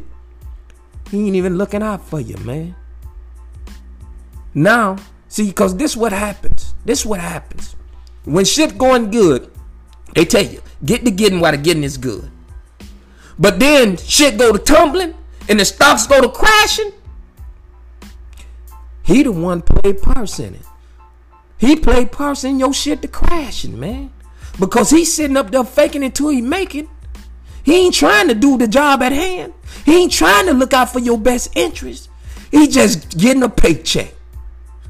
He 1.11 1.27
ain't 1.27 1.35
even 1.35 1.59
looking 1.59 1.83
out 1.83 2.03
for 2.03 2.19
you, 2.19 2.35
man. 2.37 2.75
Now 4.55 4.97
See, 5.29 5.47
because 5.47 5.75
this 5.75 5.95
what 5.95 6.11
happens. 6.13 6.73
This 6.85 7.05
what 7.05 7.19
happens. 7.19 7.75
When 8.23 8.45
shit 8.45 8.77
going 8.77 9.11
good, 9.11 9.51
they 10.15 10.25
tell 10.25 10.43
you, 10.43 10.61
get 10.83 11.03
the 11.05 11.11
getting 11.11 11.39
while 11.39 11.51
the 11.51 11.57
getting 11.57 11.83
is 11.83 11.97
good. 11.97 12.29
but 13.39 13.59
then 13.59 13.97
shit 13.97 14.37
go 14.37 14.51
to 14.51 14.59
tumbling 14.59 15.13
and 15.47 15.59
the 15.59 15.65
stocks 15.65 16.07
go 16.07 16.21
to 16.21 16.29
crashing, 16.29 16.91
he 19.03 19.23
the 19.23 19.31
one 19.31 19.61
played 19.61 20.01
parts 20.01 20.39
in 20.39 20.55
it. 20.55 20.65
He 21.57 21.75
played 21.75 22.11
parts 22.11 22.43
in 22.43 22.59
your 22.59 22.73
shit 22.73 23.01
to 23.01 23.07
crashing, 23.07 23.79
man. 23.79 24.11
Because 24.59 24.89
he's 24.89 25.13
sitting 25.13 25.37
up 25.37 25.51
there 25.51 25.63
faking 25.63 26.03
it 26.03 26.15
till 26.15 26.29
he 26.29 26.41
make 26.41 26.75
it. 26.75 26.87
He 27.63 27.85
ain't 27.85 27.95
trying 27.95 28.27
to 28.27 28.35
do 28.35 28.57
the 28.57 28.67
job 28.67 29.01
at 29.01 29.11
hand. 29.11 29.53
He 29.85 30.03
ain't 30.03 30.11
trying 30.11 30.45
to 30.47 30.53
look 30.53 30.73
out 30.73 30.89
for 30.89 30.99
your 30.99 31.17
best 31.17 31.55
interest. 31.55 32.09
He 32.51 32.67
just 32.67 33.17
getting 33.17 33.43
a 33.43 33.49
paycheck. 33.49 34.13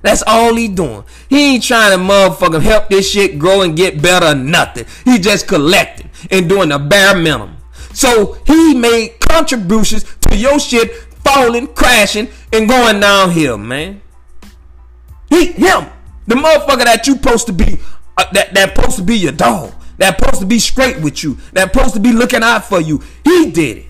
That's 0.01 0.24
all 0.25 0.56
he 0.56 0.68
doing. 0.68 1.04
He 1.30 1.56
ain't 1.56 1.63
trying 1.63 1.98
to 1.98 2.04
motherfucking 2.04 2.62
help 2.62 2.89
this 2.89 3.10
shit 3.10 3.39
grow 3.39 3.62
and 3.62 3.75
get 3.75 4.01
better 4.01 4.36
nothing. 4.36 4.86
He 5.06 5.18
just 5.18 5.48
collecting 5.48 6.10
and 6.30 6.48
doing 6.48 6.70
the 6.70 6.80
bare 6.80 7.16
minimum. 7.16 7.58
So 7.94 8.38
he 8.46 8.75
made 8.75 9.20
contributions 9.20 10.06
to 10.22 10.38
your 10.38 10.60
shit 10.60 10.94
falling, 11.24 11.68
crashing, 11.68 12.30
and 12.54 12.70
going 12.70 13.00
downhill, 13.00 13.58
man. 13.58 14.01
He, 15.30 15.48
him, 15.48 15.88
the 16.27 16.36
motherfucker 16.36 16.86
that 16.86 17.06
you 17.08 17.13
supposed 17.13 17.48
to 17.48 17.54
be, 17.54 17.80
uh, 18.18 18.25
that 18.34 18.54
that 18.54 18.75
supposed 18.75 18.98
to 18.98 19.04
be 19.04 19.18
your 19.18 19.32
dog, 19.32 19.74
that 19.98 20.20
supposed 20.20 20.42
to 20.42 20.46
be 20.46 20.60
straight 20.60 21.01
with 21.01 21.24
you, 21.24 21.38
that 21.54 21.74
supposed 21.74 21.96
to 21.96 22.00
be 22.00 22.13
looking 22.13 22.44
out 22.44 22.66
for 22.66 22.80
you. 22.80 23.01
He 23.24 23.51
did 23.51 23.77
it. 23.77 23.86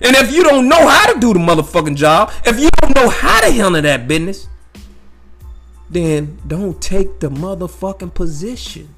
And 0.00 0.16
if 0.16 0.32
you 0.32 0.42
don't 0.42 0.68
know 0.68 0.88
how 0.88 1.12
to 1.12 1.20
do 1.20 1.32
the 1.32 1.38
motherfucking 1.38 1.96
job, 1.96 2.32
if 2.44 2.58
you 2.58 2.68
don't 2.80 2.94
know 2.96 3.08
how 3.08 3.40
to 3.40 3.50
handle 3.50 3.80
that 3.80 4.08
business, 4.08 4.48
then 5.90 6.38
don't 6.46 6.80
take 6.80 7.20
the 7.20 7.28
motherfucking 7.28 8.14
position. 8.14 8.94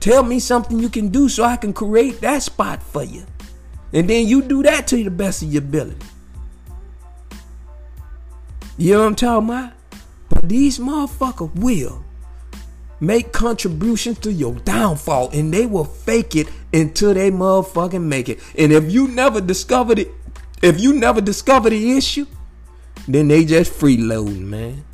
Tell 0.00 0.22
me 0.22 0.38
something 0.38 0.78
you 0.78 0.88
can 0.88 1.08
do 1.08 1.28
so 1.28 1.44
I 1.44 1.56
can 1.56 1.72
create 1.72 2.20
that 2.20 2.42
spot 2.42 2.82
for 2.82 3.02
you. 3.02 3.24
And 3.92 4.08
then 4.08 4.26
you 4.26 4.42
do 4.42 4.62
that 4.62 4.86
to 4.88 5.02
the 5.02 5.10
best 5.10 5.42
of 5.42 5.52
your 5.52 5.62
ability. 5.62 6.06
You 8.78 8.94
know 8.94 9.00
what 9.00 9.06
I'm 9.06 9.14
talking 9.14 9.48
about? 9.48 9.72
But 10.28 10.48
these 10.48 10.78
motherfuckers 10.78 11.54
will 11.54 12.04
make 13.00 13.32
contributions 13.32 14.18
to 14.20 14.32
your 14.32 14.54
downfall 14.54 15.30
and 15.32 15.52
they 15.52 15.66
will 15.66 15.84
fake 15.84 16.36
it 16.36 16.48
until 16.72 17.14
they 17.14 17.30
motherfucking 17.30 18.02
make 18.02 18.28
it. 18.28 18.40
And 18.56 18.72
if 18.72 18.90
you 18.90 19.08
never 19.08 19.40
discovered 19.40 19.98
it, 19.98 20.10
if 20.62 20.80
you 20.80 20.94
never 20.94 21.20
discover 21.20 21.70
the 21.70 21.96
issue, 21.96 22.26
then 23.06 23.28
they 23.28 23.44
just 23.44 23.72
freeloading, 23.72 24.40
man. 24.40 24.84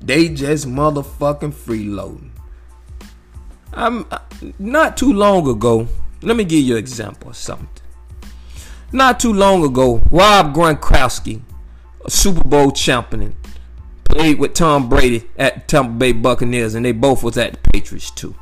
They 0.00 0.28
just 0.28 0.66
motherfucking 0.66 1.54
freeloading. 1.54 2.30
I'm 3.72 4.06
uh, 4.10 4.18
not 4.58 4.96
too 4.96 5.12
long 5.12 5.48
ago. 5.48 5.88
Let 6.22 6.36
me 6.36 6.44
give 6.44 6.64
you 6.64 6.74
an 6.74 6.78
example 6.78 7.30
of 7.30 7.36
something. 7.36 7.68
Not 8.92 9.20
too 9.20 9.32
long 9.32 9.64
ago, 9.64 10.02
Rob 10.10 10.54
Gronkowski, 10.54 11.42
a 12.04 12.10
Super 12.10 12.48
Bowl 12.48 12.70
champion, 12.72 13.36
played 14.08 14.38
with 14.38 14.54
Tom 14.54 14.88
Brady 14.88 15.28
at 15.36 15.68
Tampa 15.68 15.92
Bay 15.92 16.12
Buccaneers, 16.12 16.74
and 16.74 16.84
they 16.84 16.92
both 16.92 17.22
was 17.22 17.36
at 17.36 17.52
the 17.52 17.70
Patriots 17.72 18.10
too. 18.10 18.34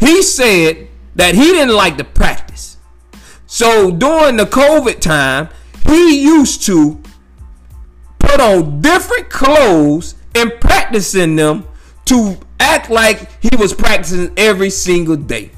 He 0.00 0.22
said 0.22 0.88
that 1.14 1.34
he 1.34 1.42
didn't 1.42 1.74
like 1.74 1.96
the 1.96 2.04
practice. 2.04 2.78
So 3.46 3.90
during 3.90 4.36
the 4.36 4.46
COVID 4.46 5.00
time, 5.00 5.48
he 5.86 6.22
used 6.22 6.64
to 6.64 7.00
put 8.18 8.40
on 8.40 8.80
different 8.80 9.28
clothes 9.28 10.16
and 10.34 10.52
practicing 10.60 11.36
them 11.36 11.66
to 12.06 12.38
act 12.60 12.90
like 12.90 13.28
he 13.40 13.54
was 13.56 13.72
practicing 13.72 14.32
every 14.36 14.70
single 14.70 15.16
day. 15.16 15.50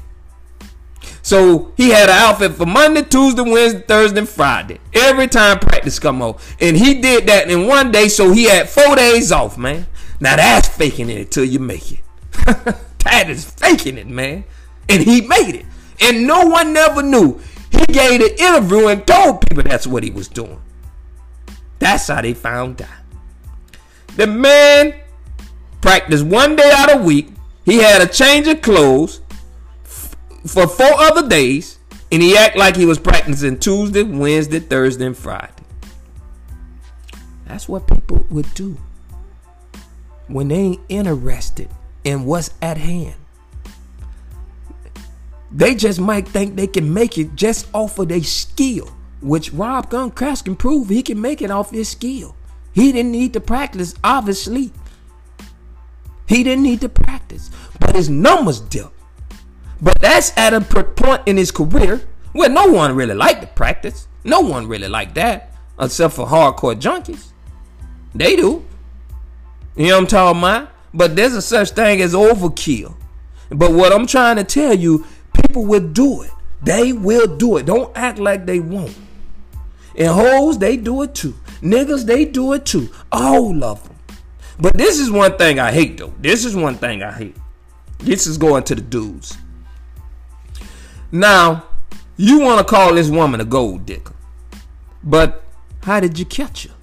So 1.21 1.73
he 1.75 1.89
had 1.89 2.09
an 2.09 2.15
outfit 2.15 2.53
for 2.53 2.65
Monday, 2.65 3.01
Tuesday, 3.01 3.41
Wednesday, 3.41 3.81
Thursday, 3.81 4.19
and 4.19 4.29
Friday. 4.29 4.79
Every 4.93 5.27
time 5.27 5.59
practice 5.59 5.99
come 5.99 6.21
on. 6.21 6.37
And 6.61 6.77
he 6.77 7.01
did 7.01 7.27
that 7.27 7.51
in 7.51 7.67
one 7.67 7.91
day, 7.91 8.07
so 8.07 8.31
he 8.31 8.45
had 8.45 8.69
four 8.69 8.95
days 8.95 9.31
off, 9.31 9.57
man. 9.57 9.87
Now 10.19 10.37
that's 10.37 10.69
faking 10.69 11.09
it 11.09 11.17
until 11.17 11.43
you 11.43 11.59
make 11.59 11.91
it. 11.91 11.99
that 13.03 13.29
is 13.29 13.43
faking 13.43 13.97
it, 13.97 14.07
man. 14.07 14.45
And 14.87 15.03
he 15.03 15.21
made 15.21 15.55
it. 15.55 15.65
And 15.99 16.25
no 16.25 16.45
one 16.45 16.71
never 16.71 17.03
knew. 17.03 17.41
He 17.71 17.85
gave 17.87 18.21
an 18.21 18.29
interview 18.37 18.87
and 18.87 19.05
told 19.05 19.41
people 19.41 19.63
that's 19.63 19.85
what 19.85 20.03
he 20.03 20.11
was 20.11 20.29
doing. 20.29 20.61
That's 21.79 22.07
how 22.07 22.21
they 22.21 22.33
found 22.33 22.81
out. 22.81 22.89
The 24.17 24.25
man 24.25 24.95
practiced 25.79 26.25
one 26.25 26.55
day 26.55 26.71
out 26.73 26.93
of 26.93 27.03
week. 27.03 27.29
He 27.65 27.77
had 27.77 28.01
a 28.01 28.07
change 28.07 28.47
of 28.47 28.63
clothes 28.63 29.21
for 29.83 30.67
four 30.67 30.91
other 30.95 31.27
days, 31.27 31.77
and 32.11 32.21
he 32.21 32.35
act 32.35 32.57
like 32.57 32.75
he 32.75 32.87
was 32.87 32.97
practicing 32.97 33.59
Tuesday, 33.59 34.01
Wednesday, 34.01 34.59
Thursday, 34.59 35.05
and 35.05 35.15
Friday. 35.15 35.53
That's 37.45 37.69
what 37.69 37.87
people 37.87 38.25
would 38.31 38.51
do 38.55 38.77
when 40.27 40.47
they 40.47 40.55
ain't 40.55 40.81
interested 40.89 41.69
in 42.03 42.25
what's 42.25 42.49
at 42.59 42.77
hand. 42.77 43.15
They 45.51 45.75
just 45.75 45.99
might 45.99 46.27
think 46.27 46.55
they 46.55 46.67
can 46.67 46.91
make 46.91 47.19
it 47.19 47.35
just 47.35 47.67
off 47.71 47.99
of 47.99 48.09
their 48.09 48.23
skill, 48.23 48.89
which 49.21 49.53
Rob 49.53 49.91
Gronkowski 49.91 50.45
can 50.45 50.55
prove 50.55 50.89
he 50.89 51.03
can 51.03 51.21
make 51.21 51.43
it 51.43 51.51
off 51.51 51.69
his 51.69 51.87
skill. 51.87 52.36
He 52.77 52.91
didn't 52.91 53.11
need 53.11 53.33
to 53.33 53.39
practice, 53.39 53.95
obviously. 54.03 54.71
He 56.27 56.43
didn't 56.43 56.61
need 56.61 56.81
to 56.81 56.89
practice, 56.89 57.49
but 57.79 57.95
his 57.95 58.07
numbers 58.07 58.59
dipped. 58.59 58.93
But 59.81 59.97
that's 59.99 60.31
at 60.37 60.53
a 60.53 60.61
point 60.61 61.23
in 61.25 61.37
his 61.37 61.49
career 61.49 62.03
where 62.33 62.49
no 62.49 62.67
one 62.67 62.95
really 62.95 63.15
liked 63.15 63.41
to 63.41 63.47
practice. 63.47 64.07
No 64.23 64.41
one 64.41 64.67
really 64.67 64.87
liked 64.87 65.15
that, 65.15 65.55
except 65.79 66.13
for 66.13 66.27
hardcore 66.27 66.79
junkies. 66.79 67.29
They 68.13 68.35
do. 68.35 68.63
You 69.75 69.87
know 69.87 69.93
what 69.95 70.01
I'm 70.01 70.07
talking 70.07 70.39
about? 70.39 70.69
But 70.93 71.15
there's 71.15 71.33
a 71.33 71.41
such 71.41 71.71
thing 71.71 71.99
as 72.01 72.13
overkill. 72.13 72.95
But 73.49 73.71
what 73.71 73.91
I'm 73.91 74.05
trying 74.05 74.35
to 74.35 74.43
tell 74.43 74.75
you, 74.75 75.03
people 75.33 75.65
will 75.65 75.87
do 75.87 76.21
it. 76.21 76.31
They 76.61 76.93
will 76.93 77.37
do 77.37 77.57
it. 77.57 77.65
Don't 77.65 77.91
act 77.97 78.19
like 78.19 78.45
they 78.45 78.59
won't. 78.59 78.95
And 79.95 80.09
hoes, 80.09 80.59
they 80.59 80.77
do 80.77 81.01
it 81.01 81.15
too. 81.15 81.33
Niggas, 81.61 82.05
they 82.05 82.25
do 82.25 82.53
it 82.53 82.65
too. 82.65 82.89
All 83.11 83.63
of 83.63 83.83
them. 83.83 83.95
But 84.59 84.73
this 84.75 84.99
is 84.99 85.11
one 85.11 85.37
thing 85.37 85.59
I 85.59 85.71
hate 85.71 85.97
though. 85.97 86.13
This 86.19 86.45
is 86.45 86.55
one 86.55 86.75
thing 86.75 87.03
I 87.03 87.11
hate. 87.11 87.35
This 87.99 88.27
is 88.27 88.37
going 88.37 88.63
to 88.63 88.75
the 88.75 88.81
dudes. 88.81 89.37
Now, 91.11 91.65
you 92.15 92.39
want 92.39 92.59
to 92.59 92.65
call 92.65 92.95
this 92.95 93.09
woman 93.09 93.39
a 93.41 93.45
gold 93.45 93.85
digger. 93.85 94.13
But 95.03 95.43
how 95.83 95.99
did 95.99 96.19
you 96.19 96.25
catch 96.25 96.67
her? 96.67 96.73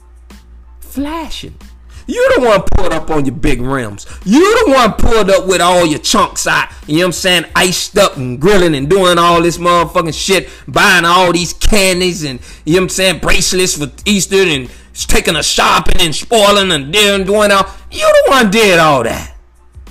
Flashing. 0.81 1.59
You 2.07 2.35
the 2.37 2.47
one 2.47 2.63
pulled 2.63 2.93
up 2.93 3.11
on 3.11 3.25
your 3.25 3.35
big 3.35 3.61
rims. 3.63 4.07
You 4.25 4.65
the 4.67 4.73
one 4.73 4.93
pulled 4.93 5.31
up 5.31 5.47
with 5.47 5.61
all 5.61 5.87
your 5.87 6.01
chunks 6.01 6.47
out. 6.47 6.69
You 6.87 6.97
know 6.97 7.01
what 7.01 7.07
I'm 7.07 7.13
saying? 7.13 7.45
Iced 7.57 7.97
up 7.97 8.17
and 8.17 8.41
grilling 8.41 8.75
and 8.75 8.91
doing 8.91 9.19
all 9.19 9.41
this 9.41 9.59
motherfucking 9.59 10.15
shit. 10.15 10.51
Buying 10.69 11.05
all 11.05 11.33
these 11.33 11.53
candies 11.55 12.25
and, 12.25 12.41
you 12.65 12.75
know 12.75 12.81
what 12.81 12.83
I'm 12.85 12.89
saying? 12.91 13.21
Bracelets 13.21 13.77
for 13.79 13.91
Easter 14.05 14.37
and 14.37 14.71
taking 14.93 15.37
a 15.37 15.43
shopping 15.43 16.01
and 16.01 16.15
spoiling 16.15 16.71
and 16.73 16.93
doing 16.93 17.51
all. 17.51 17.67
You 17.91 18.07
the 18.07 18.25
one 18.31 18.51
did 18.51 18.79
all 18.79 19.03
that. 19.05 19.35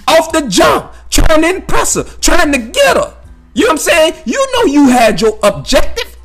Off 0.07 0.31
the 0.31 0.47
jump. 0.47 0.93
Trying 1.09 1.41
to 1.41 1.55
impress 1.55 1.95
her. 1.95 2.03
Trying 2.03 2.51
to 2.51 2.59
get 2.59 2.97
her. 2.97 3.17
You 3.53 3.65
know 3.65 3.67
what 3.67 3.71
I'm 3.73 3.77
saying? 3.77 4.13
You 4.25 4.47
know 4.53 4.65
you 4.71 4.89
had 4.89 5.21
your 5.21 5.37
objective. 5.43 6.17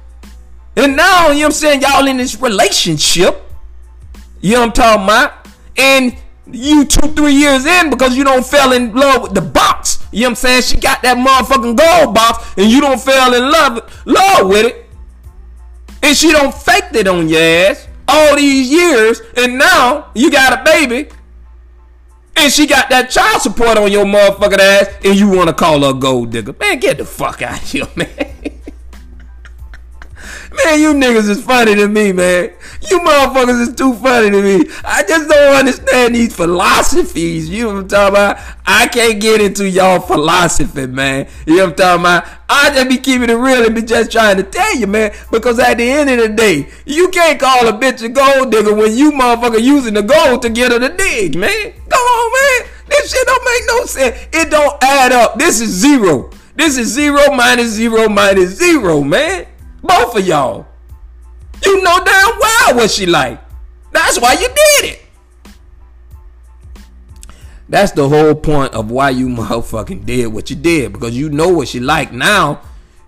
And 0.76 0.96
now, 0.96 1.28
you 1.28 1.34
know 1.34 1.38
what 1.40 1.44
I'm 1.46 1.52
saying? 1.52 1.80
Y'all 1.82 2.06
in 2.06 2.18
this 2.18 2.40
relationship. 2.40 3.42
You 4.40 4.54
know 4.54 4.60
what 4.60 4.66
I'm 4.66 4.72
talking 4.72 5.04
about? 5.04 5.37
And 5.78 6.16
you 6.50 6.84
two, 6.84 7.08
three 7.08 7.34
years 7.34 7.64
in 7.66 7.90
because 7.90 8.16
you 8.16 8.24
don't 8.24 8.44
fell 8.44 8.72
in 8.72 8.92
love 8.94 9.22
with 9.22 9.34
the 9.34 9.40
box. 9.40 10.04
You 10.10 10.22
know 10.22 10.26
what 10.26 10.30
I'm 10.30 10.36
saying? 10.36 10.62
She 10.62 10.76
got 10.78 11.02
that 11.02 11.16
motherfucking 11.16 11.76
gold 11.76 12.14
box 12.14 12.54
and 12.56 12.70
you 12.70 12.80
don't 12.80 13.00
fell 13.00 13.34
in 13.34 13.50
love, 13.50 14.02
love 14.06 14.48
with 14.48 14.66
it. 14.66 14.86
And 16.02 16.16
she 16.16 16.32
don't 16.32 16.54
faked 16.54 16.94
it 16.96 17.06
on 17.06 17.28
your 17.28 17.40
ass 17.40 17.88
all 18.06 18.36
these 18.36 18.70
years. 18.70 19.20
And 19.36 19.58
now 19.58 20.10
you 20.14 20.30
got 20.30 20.60
a 20.60 20.64
baby 20.64 21.08
and 22.38 22.52
she 22.52 22.66
got 22.66 22.88
that 22.90 23.10
child 23.10 23.42
support 23.42 23.76
on 23.78 23.90
your 23.90 24.04
motherfucking 24.04 24.58
ass, 24.58 24.88
and 25.04 25.18
you 25.18 25.28
want 25.28 25.48
to 25.48 25.54
call 25.54 25.82
her 25.82 25.90
a 25.90 25.94
gold 25.94 26.30
digger. 26.30 26.54
Man, 26.60 26.78
get 26.78 26.98
the 26.98 27.04
fuck 27.04 27.42
out 27.42 27.60
of 27.60 27.68
here, 27.68 27.86
man. 27.96 28.57
Man, 30.64 30.80
you 30.80 30.94
niggas 30.94 31.28
is 31.28 31.42
funny 31.42 31.74
to 31.74 31.88
me, 31.88 32.12
man. 32.12 32.50
You 32.88 33.00
motherfuckers 33.00 33.60
is 33.60 33.74
too 33.74 33.94
funny 33.94 34.30
to 34.30 34.42
me. 34.42 34.70
I 34.84 35.02
just 35.02 35.28
don't 35.28 35.56
understand 35.56 36.14
these 36.14 36.34
philosophies. 36.34 37.48
You 37.48 37.64
know 37.64 37.74
what 37.74 37.80
I'm 37.80 37.88
talking 37.88 38.14
about? 38.14 38.38
I 38.66 38.86
can't 38.88 39.20
get 39.20 39.40
into 39.40 39.68
y'all 39.68 40.00
philosophy, 40.00 40.86
man. 40.86 41.28
You 41.46 41.56
know 41.56 41.64
what 41.64 41.70
I'm 41.70 41.76
talking 41.76 42.00
about? 42.02 42.28
I 42.48 42.70
just 42.70 42.88
be 42.88 42.98
keeping 42.98 43.30
it 43.30 43.34
real 43.34 43.64
and 43.64 43.74
be 43.74 43.82
just 43.82 44.10
trying 44.12 44.36
to 44.36 44.42
tell 44.42 44.76
you, 44.76 44.86
man. 44.86 45.12
Because 45.30 45.58
at 45.58 45.78
the 45.78 45.90
end 45.90 46.10
of 46.10 46.18
the 46.18 46.28
day, 46.28 46.68
you 46.86 47.08
can't 47.08 47.38
call 47.38 47.66
a 47.68 47.72
bitch 47.72 48.02
a 48.02 48.08
gold 48.08 48.52
digger 48.52 48.74
when 48.74 48.96
you 48.96 49.12
motherfucker 49.12 49.62
using 49.62 49.94
the 49.94 50.02
gold 50.02 50.42
to 50.42 50.50
get 50.50 50.72
her 50.72 50.78
to 50.78 50.96
dig, 50.96 51.36
man. 51.36 51.72
Come 51.88 52.00
on, 52.00 52.32
man. 52.32 52.70
This 52.88 53.10
shit 53.10 53.26
don't 53.26 53.44
make 53.44 53.62
no 53.66 53.84
sense. 53.84 54.28
It 54.32 54.50
don't 54.50 54.82
add 54.82 55.12
up. 55.12 55.38
This 55.38 55.60
is 55.60 55.70
zero. 55.70 56.30
This 56.54 56.78
is 56.78 56.88
zero 56.88 57.30
minus 57.34 57.68
zero 57.68 58.08
minus 58.08 58.50
zero, 58.50 59.02
man. 59.02 59.46
Both 59.82 60.16
of 60.16 60.26
y'all. 60.26 60.66
You 61.64 61.82
know 61.82 62.04
damn 62.04 62.38
well 62.38 62.76
what 62.76 62.90
she 62.90 63.06
like. 63.06 63.40
That's 63.92 64.20
why 64.20 64.34
you 64.34 64.48
did 64.48 64.92
it. 64.92 65.02
That's 67.68 67.92
the 67.92 68.08
whole 68.08 68.34
point 68.34 68.72
of 68.74 68.90
why 68.90 69.10
you 69.10 69.28
motherfucking 69.28 70.06
did 70.06 70.28
what 70.28 70.50
you 70.50 70.56
did 70.56 70.92
because 70.92 71.16
you 71.16 71.28
know 71.28 71.48
what 71.48 71.68
she 71.68 71.80
like 71.80 72.12
now. 72.12 72.62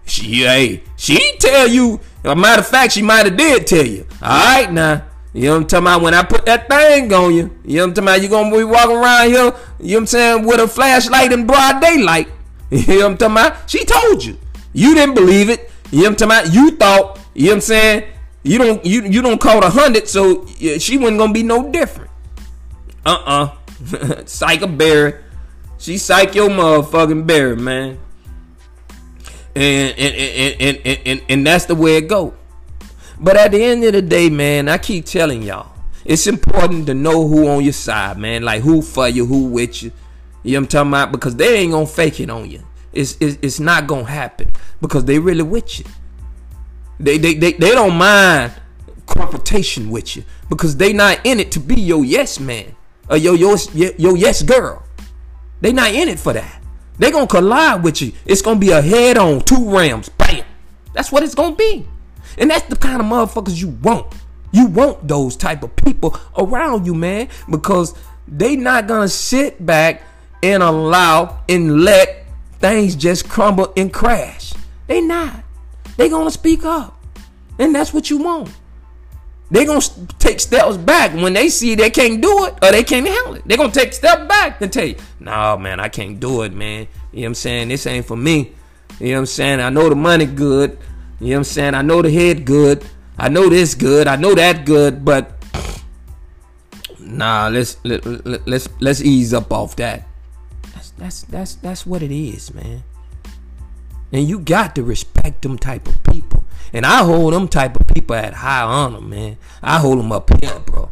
She 0.06 0.42
hey, 0.42 0.82
she 0.96 1.36
tell 1.38 1.68
you. 1.68 2.00
A 2.24 2.36
matter 2.36 2.60
of 2.60 2.66
fact, 2.68 2.92
she 2.92 3.02
might 3.02 3.26
have 3.26 3.36
did 3.36 3.66
tell 3.66 3.86
you. 3.86 4.06
All 4.22 4.28
right 4.28 4.70
now. 4.70 5.04
You 5.32 5.44
know 5.44 5.50
what 5.52 5.56
I'm 5.62 5.66
talking 5.68 5.86
about? 5.86 6.02
When 6.02 6.14
I 6.14 6.24
put 6.24 6.44
that 6.46 6.68
thing 6.68 7.12
on 7.12 7.32
you, 7.32 7.56
you 7.64 7.76
know 7.76 7.82
what 7.82 7.88
I'm 7.88 7.94
talking 7.94 8.08
about? 8.08 8.22
You 8.22 8.28
gonna 8.28 8.56
be 8.56 8.64
walking 8.64 8.96
around 8.96 9.28
here, 9.28 9.36
you 9.36 9.42
know 9.44 9.52
what 9.78 9.96
I'm 9.96 10.06
saying, 10.06 10.46
with 10.46 10.60
a 10.60 10.66
flashlight 10.66 11.32
in 11.32 11.46
broad 11.46 11.80
daylight. 11.80 12.28
You 12.72 12.86
know 12.86 12.96
what 12.96 13.04
I'm 13.06 13.16
talking 13.16 13.32
about? 13.32 13.70
She 13.70 13.84
told 13.84 14.24
you. 14.24 14.38
You 14.72 14.94
didn't 14.94 15.16
believe 15.16 15.48
it. 15.50 15.72
You 15.90 15.98
know 15.98 16.10
what 16.10 16.22
I'm 16.22 16.28
talking 16.28 16.46
about? 16.46 16.54
You 16.54 16.76
thought, 16.76 17.20
you 17.34 17.46
know 17.46 17.50
what 17.50 17.54
I'm 17.56 17.60
saying? 17.62 18.12
You 18.42 18.58
don't 18.58 18.84
you 18.84 19.02
you 19.02 19.22
don't 19.22 19.40
call 19.40 19.62
a 19.62 19.70
hundred, 19.70 20.08
so 20.08 20.46
she 20.46 20.96
wasn't 20.96 21.18
gonna 21.18 21.32
be 21.32 21.42
no 21.42 21.70
different. 21.70 22.10
Uh-uh. 23.04 23.56
psych 24.26 24.62
a 24.62 24.66
bear. 24.66 25.24
She 25.78 25.98
psych 25.98 26.34
your 26.34 26.48
motherfucking 26.48 27.26
bear, 27.26 27.56
man. 27.56 27.98
And 29.54 29.98
and, 29.98 30.14
and, 30.14 30.60
and, 30.60 30.80
and, 30.84 31.00
and, 31.06 31.22
and 31.28 31.46
that's 31.46 31.66
the 31.66 31.74
way 31.74 31.96
it 31.96 32.08
go. 32.08 32.34
But 33.18 33.36
at 33.36 33.50
the 33.50 33.62
end 33.62 33.84
of 33.84 33.92
the 33.92 34.02
day, 34.02 34.30
man, 34.30 34.68
I 34.68 34.78
keep 34.78 35.04
telling 35.04 35.42
y'all, 35.42 35.72
it's 36.04 36.26
important 36.26 36.86
to 36.86 36.94
know 36.94 37.28
who 37.28 37.48
on 37.48 37.62
your 37.62 37.74
side, 37.74 38.16
man. 38.16 38.42
Like 38.42 38.62
who 38.62 38.80
for 38.80 39.08
you, 39.08 39.26
who 39.26 39.48
with 39.48 39.82
you. 39.82 39.92
You 40.42 40.52
know 40.52 40.60
what 40.60 40.62
I'm 40.62 40.68
talking 40.68 40.90
about? 40.90 41.12
Because 41.12 41.36
they 41.36 41.58
ain't 41.58 41.72
gonna 41.72 41.86
fake 41.86 42.20
it 42.20 42.30
on 42.30 42.50
you. 42.50 42.62
It's, 42.92 43.16
it's, 43.20 43.38
it's 43.42 43.60
not 43.60 43.86
gonna 43.86 44.04
happen 44.04 44.50
because 44.80 45.04
they 45.04 45.18
really 45.18 45.42
with 45.42 45.78
you. 45.78 45.84
They, 46.98 47.18
they, 47.18 47.34
they, 47.34 47.52
they 47.52 47.70
don't 47.70 47.96
mind 47.96 48.52
confrontation 49.06 49.90
with 49.90 50.16
you 50.16 50.24
because 50.48 50.76
they 50.76 50.92
not 50.92 51.20
in 51.24 51.40
it 51.40 51.50
to 51.52 51.60
be 51.60 51.80
your 51.80 52.04
yes 52.04 52.38
man 52.38 52.74
or 53.08 53.16
your, 53.16 53.36
your, 53.36 53.58
your 53.74 54.16
yes 54.16 54.42
girl. 54.42 54.82
They 55.60 55.72
not 55.72 55.92
in 55.92 56.08
it 56.08 56.18
for 56.18 56.32
that. 56.32 56.62
They 56.98 57.10
gonna 57.10 57.26
collide 57.26 57.82
with 57.82 58.02
you. 58.02 58.12
It's 58.26 58.42
gonna 58.42 58.60
be 58.60 58.70
a 58.70 58.82
head 58.82 59.16
on, 59.16 59.40
two 59.40 59.70
rams, 59.70 60.08
bam. 60.10 60.44
That's 60.92 61.10
what 61.10 61.22
it's 61.22 61.34
gonna 61.34 61.56
be. 61.56 61.86
And 62.38 62.50
that's 62.50 62.66
the 62.66 62.76
kind 62.76 63.00
of 63.00 63.06
motherfuckers 63.06 63.60
you 63.60 63.68
want. 63.68 64.12
You 64.52 64.66
want 64.66 65.06
those 65.06 65.36
type 65.36 65.62
of 65.62 65.74
people 65.76 66.18
around 66.36 66.86
you, 66.86 66.94
man, 66.94 67.28
because 67.48 67.94
they 68.26 68.56
not 68.56 68.86
gonna 68.86 69.08
sit 69.08 69.64
back 69.64 70.02
and 70.42 70.62
allow 70.62 71.42
and 71.48 71.82
let 71.82 72.19
things 72.60 72.94
just 72.94 73.28
crumble 73.28 73.72
and 73.76 73.92
crash. 73.92 74.52
They 74.86 75.00
not. 75.00 75.42
They 75.96 76.08
gonna 76.08 76.30
speak 76.30 76.64
up, 76.64 76.98
and 77.58 77.74
that's 77.74 77.92
what 77.92 78.10
you 78.10 78.18
want. 78.18 78.50
They 79.50 79.64
gonna 79.64 79.84
take 80.18 80.38
steps 80.38 80.76
back 80.76 81.12
when 81.12 81.32
they 81.32 81.48
see 81.48 81.74
they 81.74 81.90
can't 81.90 82.22
do 82.22 82.44
it 82.44 82.54
or 82.62 82.70
they 82.70 82.84
can't 82.84 83.06
handle 83.06 83.34
it. 83.34 83.42
They 83.46 83.56
gonna 83.56 83.72
take 83.72 83.92
step 83.92 84.28
back 84.28 84.60
and 84.60 84.72
tell 84.72 84.86
you, 84.86 84.96
"No, 85.18 85.58
man, 85.58 85.80
I 85.80 85.88
can't 85.88 86.20
do 86.20 86.42
it, 86.42 86.52
man." 86.52 86.86
You 87.12 87.20
know 87.20 87.22
what 87.22 87.26
I'm 87.26 87.34
saying? 87.34 87.68
This 87.68 87.86
ain't 87.86 88.06
for 88.06 88.16
me. 88.16 88.52
You 89.00 89.08
know 89.08 89.14
what 89.14 89.18
I'm 89.20 89.26
saying? 89.26 89.60
I 89.60 89.70
know 89.70 89.88
the 89.88 89.96
money 89.96 90.26
good. 90.26 90.78
You 91.18 91.28
know 91.28 91.32
what 91.32 91.36
I'm 91.38 91.44
saying? 91.44 91.74
I 91.74 91.82
know 91.82 92.00
the 92.00 92.10
head 92.10 92.44
good. 92.44 92.84
I 93.18 93.28
know 93.28 93.48
this 93.48 93.74
good. 93.74 94.06
I 94.06 94.16
know 94.16 94.34
that 94.34 94.64
good, 94.64 95.04
but 95.04 95.32
nah, 97.00 97.48
let's 97.48 97.76
let, 97.84 98.06
let, 98.06 98.46
let's 98.46 98.68
let's 98.78 99.02
ease 99.02 99.34
up 99.34 99.52
off 99.52 99.74
that. 99.76 100.06
That's 101.00 101.22
that's 101.22 101.54
that's 101.54 101.86
what 101.86 102.02
it 102.02 102.12
is, 102.12 102.52
man. 102.52 102.82
And 104.12 104.28
you 104.28 104.38
got 104.38 104.74
to 104.74 104.82
respect 104.82 105.40
them 105.40 105.56
type 105.56 105.88
of 105.88 106.02
people. 106.04 106.44
And 106.74 106.84
I 106.84 106.98
hold 107.04 107.32
them 107.32 107.48
type 107.48 107.80
of 107.80 107.86
people 107.86 108.14
at 108.16 108.34
high 108.34 108.62
honor, 108.62 109.00
man. 109.00 109.38
I 109.62 109.78
hold 109.78 109.98
them 109.98 110.12
up 110.12 110.30
here, 110.42 110.58
bro. 110.60 110.90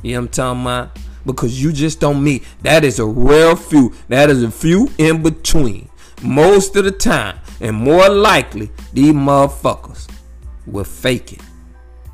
You 0.00 0.12
know 0.12 0.20
what 0.20 0.24
I'm 0.26 0.28
talking 0.28 0.62
about? 0.62 0.98
Because 1.26 1.60
you 1.60 1.72
just 1.72 1.98
don't 1.98 2.22
meet. 2.22 2.44
That 2.62 2.84
is 2.84 3.00
a 3.00 3.04
rare 3.04 3.56
few. 3.56 3.94
That 4.08 4.30
is 4.30 4.44
a 4.44 4.50
few 4.50 4.90
in 4.96 5.24
between. 5.24 5.88
Most 6.22 6.76
of 6.76 6.84
the 6.84 6.92
time, 6.92 7.40
and 7.60 7.74
more 7.74 8.08
likely, 8.08 8.70
these 8.92 9.12
motherfuckers 9.12 10.08
will 10.66 10.84
fake 10.84 11.32
it 11.32 11.42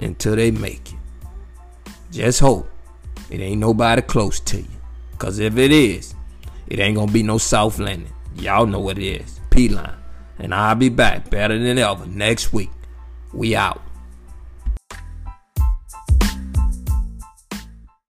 until 0.01 0.35
they 0.37 0.51
make 0.51 0.93
it. 0.93 0.99
Just 2.11 2.41
hope 2.41 2.71
it 3.29 3.41
ain't 3.41 3.61
nobody 3.61 4.01
close 4.01 4.41
to 4.41 4.59
you. 4.59 4.69
Cause 5.19 5.39
if 5.39 5.57
it 5.59 5.73
is, 5.73 6.14
it 6.67 6.79
ain't 6.79 6.97
gonna 6.97 7.13
be 7.13 7.23
no 7.23 7.39
soft 7.39 7.79
landing. 7.79 8.13
Y'all 8.37 8.67
know 8.67 8.81
what 8.81 8.99
it 8.99 9.23
is. 9.23 9.41
P 9.51 9.69
line. 9.69 9.97
And 10.39 10.55
I'll 10.55 10.75
be 10.75 10.89
back 10.89 11.31
better 11.31 11.59
than 11.59 11.79
ever 11.79 12.07
next 12.07 12.53
week. 12.53 12.71
We 13.33 13.55
out. 13.55 13.83